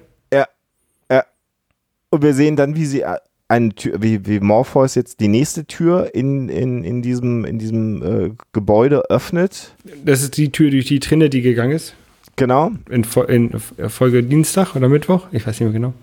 Und 2.09 2.21
wir 2.23 2.33
sehen 2.33 2.55
dann, 2.55 2.77
wie 2.77 2.85
sie 2.85 3.01
äh, 3.01 3.17
eine 3.49 3.75
Tür, 3.75 4.01
wie, 4.01 4.25
wie 4.25 4.39
Morpheus 4.39 4.95
jetzt 4.95 5.19
die 5.19 5.27
nächste 5.27 5.65
Tür 5.65 6.15
in, 6.15 6.47
in, 6.47 6.85
in 6.85 7.01
diesem, 7.01 7.43
in 7.43 7.59
diesem 7.59 8.01
äh, 8.01 8.31
Gebäude 8.53 9.09
öffnet. 9.09 9.73
Das 10.05 10.21
ist 10.21 10.37
die 10.37 10.49
Tür, 10.53 10.71
durch 10.71 10.85
die 10.85 11.01
Trinity 11.01 11.41
gegangen 11.41 11.73
ist. 11.73 11.95
Genau. 12.37 12.71
In, 12.89 13.05
in 13.27 13.59
Folge 13.89 14.23
Dienstag 14.23 14.73
oder 14.77 14.87
Mittwoch. 14.87 15.27
Ich 15.33 15.45
weiß 15.45 15.59
nicht 15.59 15.69
mehr 15.69 15.71
genau. 15.73 15.93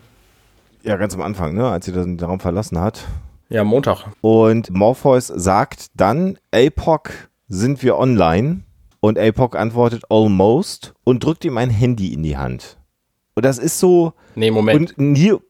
Ja, 0.82 0.96
ganz 0.98 1.14
am 1.14 1.22
Anfang, 1.22 1.54
ne, 1.54 1.66
als 1.70 1.86
sie 1.86 1.92
den 1.92 2.20
Raum 2.20 2.38
verlassen 2.38 2.78
hat. 2.78 3.06
Ja, 3.48 3.64
Montag. 3.64 4.06
Und 4.20 4.70
Morpheus 4.70 5.26
sagt 5.28 5.86
dann, 5.94 6.38
APOC, 6.52 7.10
sind 7.48 7.82
wir 7.82 7.96
online? 7.98 8.60
Und 9.00 9.18
APOC 9.18 9.54
antwortet 9.56 10.04
almost 10.08 10.94
und 11.04 11.22
drückt 11.24 11.44
ihm 11.44 11.58
ein 11.58 11.68
Handy 11.70 12.14
in 12.14 12.22
die 12.22 12.36
Hand. 12.36 12.78
Und 13.34 13.44
das 13.44 13.58
ist 13.58 13.78
so, 13.78 14.14
Nee, 14.34 14.50
Moment. 14.50 14.96
und 14.96 15.12
Neo, 15.12 15.42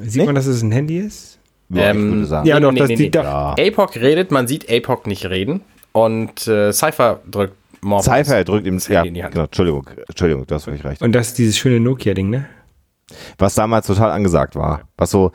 Sieht 0.00 0.20
Nee? 0.20 0.26
man, 0.26 0.34
dass 0.34 0.46
es 0.46 0.62
ein 0.62 0.72
Handy 0.72 0.98
ist? 0.98 1.38
ja, 1.70 1.82
ich 1.90 1.96
Ähm, 1.96 2.12
würde 2.12 2.26
sagen, 2.26 2.46
Ja, 2.46 2.56
Nee, 2.56 2.62
doch, 2.66 2.72
nee, 2.72 2.78
das 2.80 2.88
nee, 2.88 2.96
nee. 2.96 3.10
ja. 3.14 3.54
APOC 3.58 3.96
redet, 3.96 4.30
man 4.30 4.46
sieht 4.46 4.70
APOC 4.70 5.06
nicht 5.06 5.24
reden. 5.26 5.62
Und 5.92 6.46
äh, 6.46 6.72
Cypher 6.72 7.20
drückt 7.30 7.54
Morpheus. 7.82 8.04
Cypher 8.04 8.36
er 8.36 8.44
drückt 8.44 8.66
ihm, 8.66 8.74
das 8.76 8.88
ja, 8.88 8.96
Handy 8.98 9.08
in 9.08 9.14
die 9.14 9.24
Hand. 9.24 9.32
genau, 9.34 9.44
Entschuldigung, 9.46 9.86
Entschuldigung, 10.08 10.46
du 10.46 10.54
hast 10.54 10.64
völlig 10.64 10.84
recht. 10.84 11.02
Und 11.02 11.12
das 11.12 11.28
ist 11.28 11.38
dieses 11.38 11.56
schöne 11.58 11.80
Nokia-Ding, 11.80 12.30
ne? 12.30 12.46
Was 13.38 13.54
damals 13.54 13.86
total 13.86 14.10
angesagt 14.10 14.54
war, 14.56 14.82
was 14.96 15.10
so, 15.10 15.32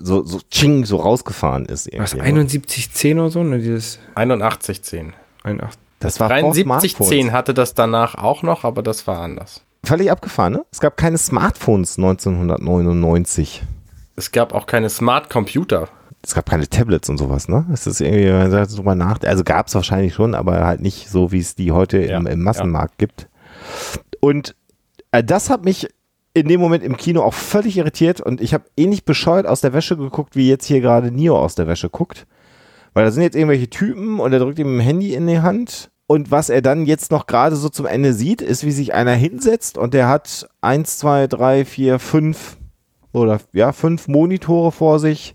so, 0.00 0.24
so, 0.24 0.40
ching, 0.50 0.84
so 0.84 0.96
rausgefahren 0.96 1.66
ist. 1.66 1.86
Was, 1.98 2.12
irgendwie. 2.14 2.48
7110 2.48 3.18
oder 3.18 3.30
so? 3.30 3.42
Ne, 3.42 3.58
dieses 3.58 3.98
8110. 4.14 5.12
81. 5.44 5.80
Das 5.98 6.18
war 6.20 6.28
vor 6.28 6.54
7310 6.54 6.90
Smartphones. 7.08 7.32
hatte 7.32 7.54
das 7.54 7.74
danach 7.74 8.16
auch 8.16 8.42
noch, 8.42 8.64
aber 8.64 8.82
das 8.82 9.06
war 9.06 9.18
anders. 9.20 9.62
Völlig 9.84 10.10
abgefahren, 10.10 10.52
ne? 10.52 10.64
Es 10.70 10.80
gab 10.80 10.96
keine 10.96 11.18
Smartphones 11.18 11.98
1999. 11.98 13.62
Es 14.16 14.30
gab 14.30 14.52
auch 14.54 14.66
keine 14.66 14.90
Smart 14.90 15.30
Computer. 15.30 15.88
Es 16.24 16.34
gab 16.34 16.48
keine 16.48 16.68
Tablets 16.68 17.08
und 17.08 17.18
sowas, 17.18 17.48
ne? 17.48 17.66
Es 17.72 17.86
ist 17.86 18.00
irgendwie, 18.00 18.26
wenn 18.26 18.38
man 18.38 18.50
sagt, 18.50 18.76
drüber 18.76 18.94
nach, 18.94 19.18
also 19.24 19.42
gab 19.42 19.66
es 19.66 19.74
wahrscheinlich 19.74 20.14
schon, 20.14 20.34
aber 20.34 20.64
halt 20.64 20.80
nicht 20.80 21.08
so, 21.08 21.32
wie 21.32 21.40
es 21.40 21.56
die 21.56 21.72
heute 21.72 21.98
Ja, 22.04 22.18
im, 22.18 22.26
im 22.26 22.42
Massenmarkt 22.42 22.98
gibt. 22.98 23.28
Und 24.20 24.54
Äh, 25.10 25.22
das 25.24 25.50
hat 25.50 25.64
mich 25.64 25.88
in 26.34 26.48
dem 26.48 26.60
Moment 26.60 26.82
im 26.82 26.96
Kino 26.96 27.22
auch 27.22 27.34
völlig 27.34 27.76
irritiert 27.76 28.20
und 28.20 28.40
ich 28.40 28.54
habe 28.54 28.64
ähnlich 28.76 29.04
bescheuert 29.04 29.46
aus 29.46 29.60
der 29.60 29.72
Wäsche 29.72 29.96
geguckt, 29.96 30.34
wie 30.34 30.48
jetzt 30.48 30.66
hier 30.66 30.80
gerade 30.80 31.10
Neo 31.10 31.38
aus 31.38 31.54
der 31.54 31.66
Wäsche 31.66 31.90
guckt. 31.90 32.26
Weil 32.94 33.04
da 33.04 33.10
sind 33.10 33.22
jetzt 33.22 33.36
irgendwelche 33.36 33.70
Typen 33.70 34.20
und 34.20 34.32
er 34.32 34.38
drückt 34.38 34.58
ihm 34.58 34.76
ein 34.76 34.80
Handy 34.80 35.14
in 35.14 35.26
die 35.26 35.40
Hand. 35.40 35.90
Und 36.06 36.30
was 36.30 36.50
er 36.50 36.60
dann 36.60 36.84
jetzt 36.84 37.10
noch 37.10 37.26
gerade 37.26 37.56
so 37.56 37.68
zum 37.68 37.86
Ende 37.86 38.12
sieht, 38.12 38.42
ist, 38.42 38.64
wie 38.64 38.70
sich 38.70 38.92
einer 38.92 39.14
hinsetzt 39.14 39.78
und 39.78 39.94
der 39.94 40.08
hat 40.08 40.46
eins, 40.60 40.98
zwei, 40.98 41.26
drei, 41.26 41.64
vier, 41.64 41.98
fünf 41.98 42.58
oder 43.12 43.40
ja, 43.52 43.72
fünf 43.72 44.08
Monitore 44.08 44.72
vor 44.72 44.98
sich. 44.98 45.34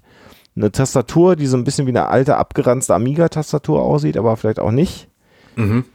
Eine 0.56 0.72
Tastatur, 0.72 1.36
die 1.36 1.46
so 1.46 1.58
ein 1.58 1.64
bisschen 1.64 1.86
wie 1.86 1.92
eine 1.92 2.08
alte, 2.08 2.38
abgeranzte 2.38 2.94
Amiga-Tastatur 2.96 3.82
aussieht, 3.82 4.18
aber 4.18 4.38
vielleicht 4.38 4.60
auch 4.60 4.72
nicht. 4.72 5.08
Mhm. 5.56 5.86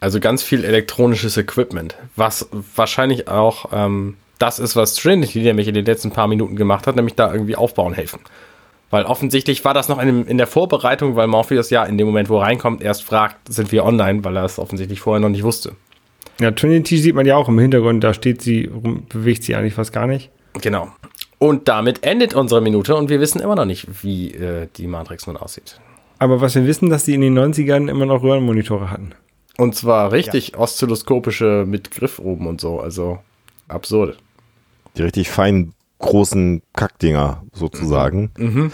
Also 0.00 0.20
ganz 0.20 0.42
viel 0.42 0.64
elektronisches 0.64 1.36
Equipment, 1.36 1.96
was 2.16 2.48
wahrscheinlich 2.74 3.28
auch 3.28 3.66
ähm, 3.72 4.16
das 4.42 4.58
ist, 4.58 4.74
was 4.74 4.96
Trinity 4.96 5.40
nämlich 5.40 5.68
in 5.68 5.74
den 5.74 5.84
letzten 5.84 6.10
paar 6.10 6.26
Minuten 6.26 6.56
gemacht 6.56 6.88
hat, 6.88 6.96
nämlich 6.96 7.14
da 7.14 7.32
irgendwie 7.32 7.54
aufbauen 7.54 7.94
helfen. 7.94 8.20
Weil 8.90 9.04
offensichtlich 9.04 9.64
war 9.64 9.72
das 9.72 9.88
noch 9.88 10.02
in, 10.02 10.26
in, 10.26 10.36
der 10.36 10.48
Vorbereitung, 10.48 11.16
weil 11.16 11.28
Morpheus 11.28 11.70
ja 11.70 11.84
in 11.84 11.96
dem 11.96 12.06
Moment, 12.06 12.28
wo 12.28 12.38
er 12.38 12.42
reinkommt, 12.42 12.82
erst 12.82 13.04
fragt, 13.04 13.36
sind 13.48 13.72
wir 13.72 13.84
online, 13.84 14.24
weil 14.24 14.36
er 14.36 14.44
es 14.44 14.58
offensichtlich 14.58 15.00
vorher 15.00 15.20
noch 15.20 15.28
nicht 15.28 15.44
wusste. 15.44 15.76
Ja, 16.40 16.50
Trinity 16.50 16.98
sieht 16.98 17.14
man 17.14 17.24
ja 17.24 17.36
auch 17.36 17.48
im 17.48 17.58
Hintergrund, 17.58 18.02
da 18.02 18.12
steht 18.12 18.42
sie, 18.42 18.68
bewegt 19.08 19.44
sie 19.44 19.54
eigentlich 19.54 19.74
fast 19.74 19.92
gar 19.92 20.06
nicht. 20.08 20.30
Genau. 20.60 20.88
Und 21.38 21.68
damit 21.68 22.04
endet 22.04 22.34
unsere 22.34 22.60
Minute 22.60 22.96
und 22.96 23.08
wir 23.08 23.20
wissen 23.20 23.40
immer 23.40 23.54
noch 23.54 23.64
nicht, 23.64 23.86
wie 24.02 24.32
äh, 24.34 24.66
die 24.76 24.88
Matrix 24.88 25.26
nun 25.26 25.36
aussieht. 25.36 25.80
Aber 26.18 26.40
was 26.40 26.54
wir 26.54 26.66
wissen, 26.66 26.90
dass 26.90 27.04
sie 27.04 27.14
in 27.14 27.20
den 27.20 27.38
90ern 27.38 27.88
immer 27.88 28.06
noch 28.06 28.22
Röhrenmonitore 28.22 28.90
hatten. 28.90 29.14
Und 29.56 29.74
zwar 29.76 30.12
richtig 30.12 30.50
ja. 30.50 30.58
oszilloskopische 30.58 31.64
mit 31.66 31.92
Griff 31.92 32.18
oben 32.18 32.46
und 32.46 32.60
so, 32.60 32.80
also 32.80 33.20
absurd. 33.68 34.18
Die 34.96 35.02
richtig 35.02 35.30
feinen, 35.30 35.74
großen 35.98 36.62
Kackdinger 36.74 37.42
sozusagen. 37.52 38.30
Mhm. 38.36 38.46
mhm. 38.46 38.72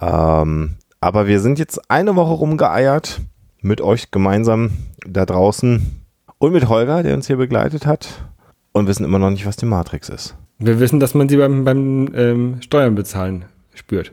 Ähm, 0.00 0.76
aber 1.00 1.26
wir 1.26 1.40
sind 1.40 1.58
jetzt 1.58 1.90
eine 1.90 2.14
Woche 2.14 2.32
rumgeeiert 2.32 3.20
mit 3.60 3.80
euch 3.80 4.10
gemeinsam 4.10 4.70
da 5.04 5.26
draußen 5.26 6.02
und 6.38 6.52
mit 6.52 6.68
Holger, 6.68 7.02
der 7.02 7.14
uns 7.14 7.26
hier 7.26 7.36
begleitet 7.36 7.86
hat 7.86 8.24
und 8.72 8.86
wissen 8.86 9.04
immer 9.04 9.18
noch 9.18 9.30
nicht, 9.30 9.46
was 9.46 9.56
die 9.56 9.66
Matrix 9.66 10.08
ist. 10.08 10.36
Wir 10.58 10.78
wissen, 10.78 11.00
dass 11.00 11.14
man 11.14 11.28
sie 11.28 11.36
beim, 11.36 11.64
beim 11.64 12.08
ähm, 12.14 12.56
Steuern 12.60 12.94
bezahlen 12.94 13.44
spürt. 13.74 14.12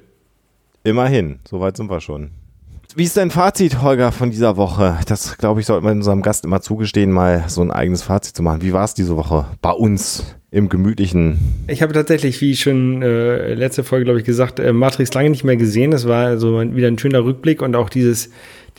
Immerhin, 0.84 1.40
soweit 1.48 1.78
sind 1.78 1.90
wir 1.90 2.02
schon. 2.02 2.32
Wie 2.96 3.04
ist 3.04 3.18
dein 3.18 3.30
Fazit, 3.30 3.84
Holger, 3.84 4.12
von 4.12 4.32
dieser 4.32 4.58
Woche? 4.58 4.98
Das, 5.06 5.38
glaube 5.38 5.60
ich, 5.60 5.68
sollte 5.68 5.86
man 5.86 5.98
unserem 5.98 6.24
Gast 6.24 6.44
immer 6.44 6.62
zugestehen, 6.62 7.12
mal 7.12 7.46
so 7.48 7.62
ein 7.62 7.70
eigenes 7.70 8.02
Fazit 8.02 8.36
zu 8.36 8.42
machen. 8.42 8.64
Wie 8.64 8.74
war 8.74 8.84
es 8.84 8.96
diese 8.96 9.16
Woche 9.16 9.46
bei 9.62 9.72
uns 9.72 10.24
im 10.52 10.70
gemütlichen? 10.70 11.38
Ich 11.68 11.82
habe 11.82 11.94
tatsächlich, 11.94 12.42
wie 12.42 12.56
schon 12.56 13.02
äh, 13.02 13.54
letzte 13.54 13.84
Folge, 13.84 14.06
glaube 14.06 14.20
ich, 14.20 14.26
gesagt, 14.26 14.60
äh, 14.60 14.74
Matrix 14.74 15.14
lange 15.14 15.30
nicht 15.30 15.44
mehr 15.44 15.58
gesehen. 15.58 15.92
Das 15.92 16.08
war 16.08 16.38
so 16.38 16.60
wieder 16.76 16.88
ein 16.88 16.98
schöner 16.98 17.24
Rückblick 17.24 17.62
und 17.62 17.76
auch 17.76 17.90
dieses 17.90 18.30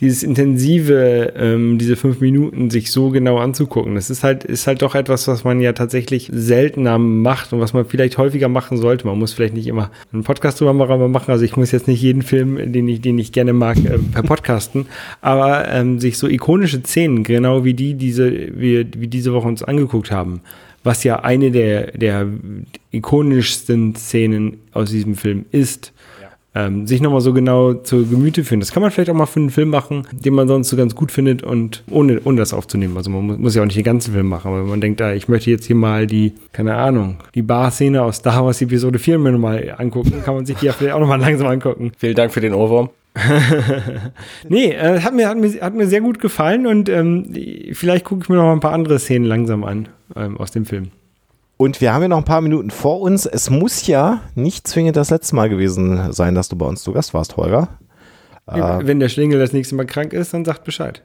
dieses 0.01 0.23
intensive, 0.23 1.33
ähm, 1.37 1.77
diese 1.77 1.95
fünf 1.95 2.21
Minuten 2.21 2.71
sich 2.71 2.91
so 2.91 3.11
genau 3.11 3.37
anzugucken. 3.37 3.93
Das 3.93 4.09
ist 4.09 4.23
halt, 4.23 4.43
ist 4.43 4.65
halt 4.65 4.81
doch 4.81 4.95
etwas, 4.95 5.27
was 5.27 5.43
man 5.43 5.61
ja 5.61 5.73
tatsächlich 5.73 6.29
seltener 6.33 6.97
macht 6.97 7.53
und 7.53 7.59
was 7.59 7.73
man 7.73 7.85
vielleicht 7.85 8.17
häufiger 8.17 8.49
machen 8.49 8.77
sollte. 8.77 9.05
Man 9.05 9.19
muss 9.19 9.33
vielleicht 9.33 9.53
nicht 9.53 9.67
immer 9.67 9.91
einen 10.11 10.23
Podcast 10.23 10.59
drüber 10.59 10.73
machen. 10.73 11.31
Also 11.31 11.45
ich 11.45 11.55
muss 11.55 11.71
jetzt 11.71 11.87
nicht 11.87 12.01
jeden 12.01 12.23
Film, 12.23 12.71
den 12.71 12.87
ich, 12.87 13.01
den 13.01 13.19
ich 13.19 13.31
gerne 13.31 13.53
mag, 13.53 13.77
äh, 13.77 13.99
per 14.11 14.23
Podcasten, 14.23 14.87
aber 15.21 15.67
ähm, 15.69 15.99
sich 15.99 16.17
so 16.17 16.27
ikonische 16.27 16.81
Szenen, 16.81 17.23
genau 17.23 17.63
wie 17.63 17.75
die, 17.75 17.93
diese, 17.93 18.31
wie, 18.31 18.87
wie 18.97 19.07
diese 19.07 19.33
Woche 19.33 19.47
uns 19.47 19.61
angeguckt 19.61 20.09
haben, 20.09 20.41
was 20.83 21.03
ja 21.03 21.21
eine 21.21 21.51
der, 21.51 21.91
der 21.91 22.27
ikonischsten 22.91 23.95
Szenen 23.95 24.57
aus 24.73 24.91
diesem 24.91 25.15
Film 25.15 25.45
ist, 25.51 25.93
ähm, 26.53 26.85
sich 26.85 27.01
nochmal 27.01 27.21
so 27.21 27.33
genau 27.33 27.73
zu 27.73 28.05
Gemüte 28.05 28.43
führen. 28.43 28.59
Das 28.59 28.71
kann 28.71 28.81
man 28.81 28.91
vielleicht 28.91 29.09
auch 29.09 29.15
mal 29.15 29.25
für 29.25 29.39
einen 29.39 29.51
Film 29.51 29.69
machen, 29.69 30.05
den 30.11 30.33
man 30.33 30.47
sonst 30.47 30.69
so 30.69 30.75
ganz 30.75 30.95
gut 30.95 31.11
findet 31.11 31.43
und 31.43 31.83
ohne, 31.89 32.19
ohne 32.25 32.37
das 32.37 32.53
aufzunehmen. 32.53 32.97
Also 32.97 33.09
man 33.09 33.25
muss, 33.25 33.37
muss 33.37 33.55
ja 33.55 33.61
auch 33.61 33.65
nicht 33.65 33.77
den 33.77 33.85
ganzen 33.85 34.13
Film 34.13 34.27
machen, 34.27 34.49
aber 34.49 34.63
wenn 34.63 34.69
man 34.69 34.81
denkt, 34.81 35.01
ah, 35.01 35.13
ich 35.13 35.29
möchte 35.29 35.49
jetzt 35.49 35.65
hier 35.65 35.77
mal 35.77 36.07
die, 36.07 36.33
keine 36.51 36.75
Ahnung, 36.75 37.17
die 37.35 37.41
Bar-Szene 37.41 38.01
aus 38.01 38.17
Star 38.17 38.45
Wars 38.45 38.61
Episode 38.61 38.99
4 38.99 39.19
mir 39.19 39.31
nochmal 39.31 39.75
angucken, 39.77 40.21
kann 40.25 40.35
man 40.35 40.45
sich 40.45 40.57
die 40.57 40.65
ja 40.65 40.73
vielleicht 40.73 40.93
auch 40.93 40.99
nochmal 40.99 41.19
langsam 41.21 41.47
angucken. 41.47 41.93
Vielen 41.97 42.15
Dank 42.15 42.33
für 42.33 42.41
den 42.41 42.53
Ohrwurm. 42.53 42.89
nee, 44.47 44.71
äh, 44.71 45.01
hat, 45.01 45.13
mir, 45.13 45.27
hat, 45.27 45.37
mir, 45.37 45.61
hat 45.61 45.73
mir 45.73 45.87
sehr 45.87 46.01
gut 46.01 46.19
gefallen 46.19 46.65
und 46.65 46.87
ähm, 46.87 47.33
vielleicht 47.73 48.05
gucke 48.05 48.23
ich 48.23 48.29
mir 48.29 48.37
noch 48.37 48.51
ein 48.51 48.61
paar 48.61 48.73
andere 48.73 48.99
Szenen 48.99 49.25
langsam 49.25 49.63
an 49.63 49.89
ähm, 50.15 50.37
aus 50.37 50.51
dem 50.51 50.65
Film. 50.65 50.91
Und 51.57 51.79
wir 51.81 51.93
haben 51.93 52.01
ja 52.01 52.07
noch 52.07 52.17
ein 52.17 52.25
paar 52.25 52.41
Minuten 52.41 52.71
vor 52.71 53.01
uns. 53.01 53.25
Es 53.25 53.49
muss 53.49 53.85
ja 53.85 54.21
nicht 54.33 54.67
zwingend 54.67 54.95
das 54.95 55.11
letzte 55.11 55.35
Mal 55.35 55.49
gewesen 55.49 56.11
sein, 56.11 56.33
dass 56.33 56.49
du 56.49 56.55
bei 56.55 56.65
uns 56.65 56.81
zu 56.81 56.91
Gast 56.91 57.13
warst, 57.13 57.37
Holger. 57.37 57.67
Äh, 58.47 58.59
Wenn 58.81 58.99
der 58.99 59.09
Schlingel 59.09 59.39
das 59.39 59.53
nächste 59.53 59.75
Mal 59.75 59.85
krank 59.85 60.13
ist, 60.13 60.33
dann 60.33 60.43
sagt 60.43 60.63
Bescheid. 60.63 61.03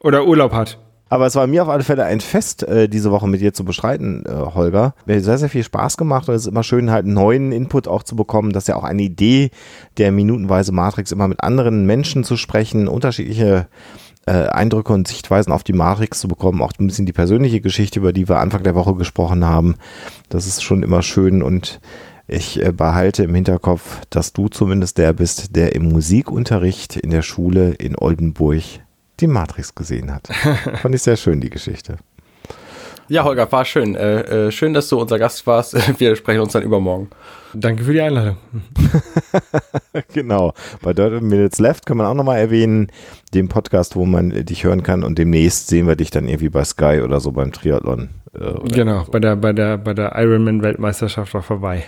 Oder 0.00 0.26
Urlaub 0.26 0.52
hat. 0.52 0.78
Aber 1.08 1.26
es 1.26 1.36
war 1.36 1.46
mir 1.46 1.62
auf 1.62 1.68
alle 1.68 1.84
Fälle 1.84 2.04
ein 2.04 2.20
Fest, 2.20 2.64
äh, 2.64 2.88
diese 2.88 3.12
Woche 3.12 3.28
mit 3.28 3.40
dir 3.40 3.52
zu 3.52 3.64
bestreiten, 3.64 4.24
äh, 4.26 4.30
Holger. 4.32 4.94
Mir 5.06 5.16
hat 5.16 5.22
sehr, 5.22 5.38
sehr 5.38 5.48
viel 5.48 5.62
Spaß 5.62 5.96
gemacht 5.96 6.28
und 6.28 6.34
es 6.34 6.42
ist 6.42 6.48
immer 6.48 6.64
schön, 6.64 6.90
halt 6.90 7.06
neuen 7.06 7.52
Input 7.52 7.86
auch 7.86 8.02
zu 8.02 8.16
bekommen. 8.16 8.52
Das 8.52 8.64
ist 8.64 8.68
ja 8.68 8.76
auch 8.76 8.84
eine 8.84 9.02
Idee 9.02 9.50
der 9.98 10.10
minutenweise 10.10 10.72
Matrix, 10.72 11.12
immer 11.12 11.28
mit 11.28 11.42
anderen 11.42 11.86
Menschen 11.86 12.24
zu 12.24 12.36
sprechen, 12.36 12.88
unterschiedliche 12.88 13.68
äh, 14.26 14.48
Eindrücke 14.48 14.92
und 14.92 15.06
Sichtweisen 15.06 15.52
auf 15.52 15.62
die 15.62 15.72
Matrix 15.72 16.18
zu 16.18 16.26
bekommen, 16.26 16.60
auch 16.60 16.72
ein 16.80 16.88
bisschen 16.88 17.06
die 17.06 17.12
persönliche 17.12 17.60
Geschichte, 17.60 18.00
über 18.00 18.12
die 18.12 18.28
wir 18.28 18.40
Anfang 18.40 18.64
der 18.64 18.74
Woche 18.74 18.96
gesprochen 18.96 19.44
haben. 19.44 19.76
Das 20.28 20.48
ist 20.48 20.64
schon 20.64 20.82
immer 20.82 21.02
schön 21.02 21.40
und 21.40 21.80
ich 22.26 22.60
äh, 22.60 22.72
behalte 22.72 23.22
im 23.22 23.34
Hinterkopf, 23.36 24.00
dass 24.10 24.32
du 24.32 24.48
zumindest 24.48 24.98
der 24.98 25.12
bist, 25.12 25.54
der 25.54 25.76
im 25.76 25.88
Musikunterricht 25.88 26.96
in 26.96 27.10
der 27.10 27.22
Schule 27.22 27.74
in 27.74 27.96
Oldenburg 27.96 28.64
die 29.20 29.26
Matrix 29.26 29.74
gesehen 29.74 30.12
hat. 30.12 30.28
Fand 30.82 30.94
ich 30.94 31.02
sehr 31.02 31.16
schön, 31.16 31.40
die 31.40 31.50
Geschichte. 31.50 31.98
Ja, 33.08 33.22
Holger, 33.22 33.50
war 33.52 33.64
schön. 33.64 33.94
Äh, 33.94 34.46
äh, 34.46 34.50
schön, 34.50 34.74
dass 34.74 34.88
du 34.88 35.00
unser 35.00 35.18
Gast 35.18 35.46
warst. 35.46 35.76
Wir 36.00 36.16
sprechen 36.16 36.40
uns 36.40 36.52
dann 36.52 36.64
übermorgen. 36.64 37.08
Danke 37.54 37.84
für 37.84 37.92
die 37.92 38.00
Einladung. 38.00 38.36
genau. 40.12 40.52
Bei 40.82 40.92
30 40.92 41.22
Minutes 41.22 41.58
Left 41.60 41.86
kann 41.86 41.98
man 41.98 42.06
auch 42.06 42.14
nochmal 42.14 42.38
erwähnen, 42.38 42.90
den 43.32 43.48
Podcast, 43.48 43.94
wo 43.94 44.06
man 44.06 44.30
dich 44.30 44.64
hören 44.64 44.82
kann. 44.82 45.04
Und 45.04 45.18
demnächst 45.18 45.68
sehen 45.68 45.86
wir 45.86 45.94
dich 45.94 46.10
dann 46.10 46.26
irgendwie 46.26 46.48
bei 46.48 46.64
Sky 46.64 47.00
oder 47.02 47.20
so 47.20 47.30
beim 47.30 47.52
Triathlon. 47.52 48.10
Äh, 48.34 48.68
genau, 48.70 49.04
so. 49.04 49.12
bei 49.12 49.20
der, 49.20 49.36
bei 49.36 49.52
der, 49.52 49.78
bei 49.78 49.94
der 49.94 50.16
Ironman-Weltmeisterschaft 50.16 51.34
auch 51.36 51.44
vorbei. 51.44 51.84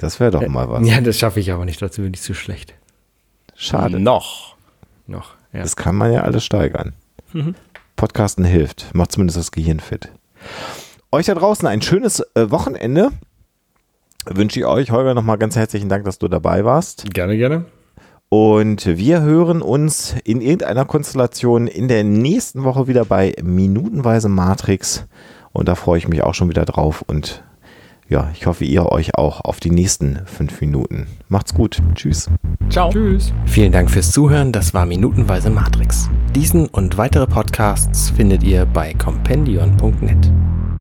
Das 0.00 0.18
wäre 0.18 0.32
doch 0.32 0.42
äh, 0.42 0.48
mal 0.48 0.68
was. 0.68 0.86
Ja, 0.86 1.00
das 1.00 1.16
schaffe 1.16 1.38
ich 1.38 1.52
aber 1.52 1.64
nicht. 1.64 1.80
Dazu 1.80 2.02
bin 2.02 2.12
ich 2.12 2.20
zu 2.20 2.34
schlecht. 2.34 2.74
Schade. 3.54 4.00
Noch. 4.00 4.56
Noch, 5.06 5.34
ja. 5.56 5.62
Das 5.62 5.76
kann 5.76 5.96
man 5.96 6.12
ja 6.12 6.22
alles 6.22 6.44
steigern. 6.44 6.92
Mhm. 7.32 7.54
Podcasten 7.96 8.44
hilft. 8.44 8.94
Macht 8.94 9.12
zumindest 9.12 9.38
das 9.38 9.50
Gehirn 9.52 9.80
fit. 9.80 10.10
Euch 11.10 11.26
da 11.26 11.34
draußen 11.34 11.66
ein 11.66 11.82
schönes 11.82 12.20
äh, 12.34 12.50
Wochenende. 12.50 13.10
Wünsche 14.26 14.60
ich 14.60 14.66
euch, 14.66 14.90
Holger, 14.90 15.14
nochmal 15.14 15.38
ganz 15.38 15.56
herzlichen 15.56 15.88
Dank, 15.88 16.04
dass 16.04 16.18
du 16.18 16.28
dabei 16.28 16.64
warst. 16.64 17.12
Gerne, 17.14 17.36
gerne. 17.36 17.64
Und 18.28 18.86
wir 18.86 19.22
hören 19.22 19.62
uns 19.62 20.16
in 20.24 20.40
irgendeiner 20.40 20.84
Konstellation 20.84 21.68
in 21.68 21.86
der 21.86 22.02
nächsten 22.02 22.64
Woche 22.64 22.88
wieder 22.88 23.04
bei 23.04 23.34
Minutenweise 23.42 24.28
Matrix. 24.28 25.06
Und 25.52 25.68
da 25.68 25.74
freue 25.76 25.98
ich 25.98 26.08
mich 26.08 26.22
auch 26.22 26.34
schon 26.34 26.48
wieder 26.48 26.64
drauf. 26.64 27.02
Und 27.06 27.44
ja, 28.08 28.30
ich 28.34 28.46
hoffe, 28.46 28.64
ihr 28.64 28.86
euch 28.86 29.16
auch 29.16 29.40
auf 29.40 29.60
die 29.60 29.70
nächsten 29.70 30.20
fünf 30.26 30.60
Minuten. 30.60 31.06
Macht's 31.28 31.54
gut. 31.54 31.82
Tschüss. 31.94 32.30
Ciao. 32.70 32.90
Tschüss. 32.90 33.32
Vielen 33.46 33.72
Dank 33.72 33.90
fürs 33.90 34.12
Zuhören. 34.12 34.52
Das 34.52 34.74
war 34.74 34.86
Minutenweise 34.86 35.50
Matrix. 35.50 36.08
Diesen 36.34 36.66
und 36.68 36.98
weitere 36.98 37.26
Podcasts 37.26 38.10
findet 38.10 38.42
ihr 38.42 38.66
bei 38.66 38.94
compendion.net. 38.94 40.30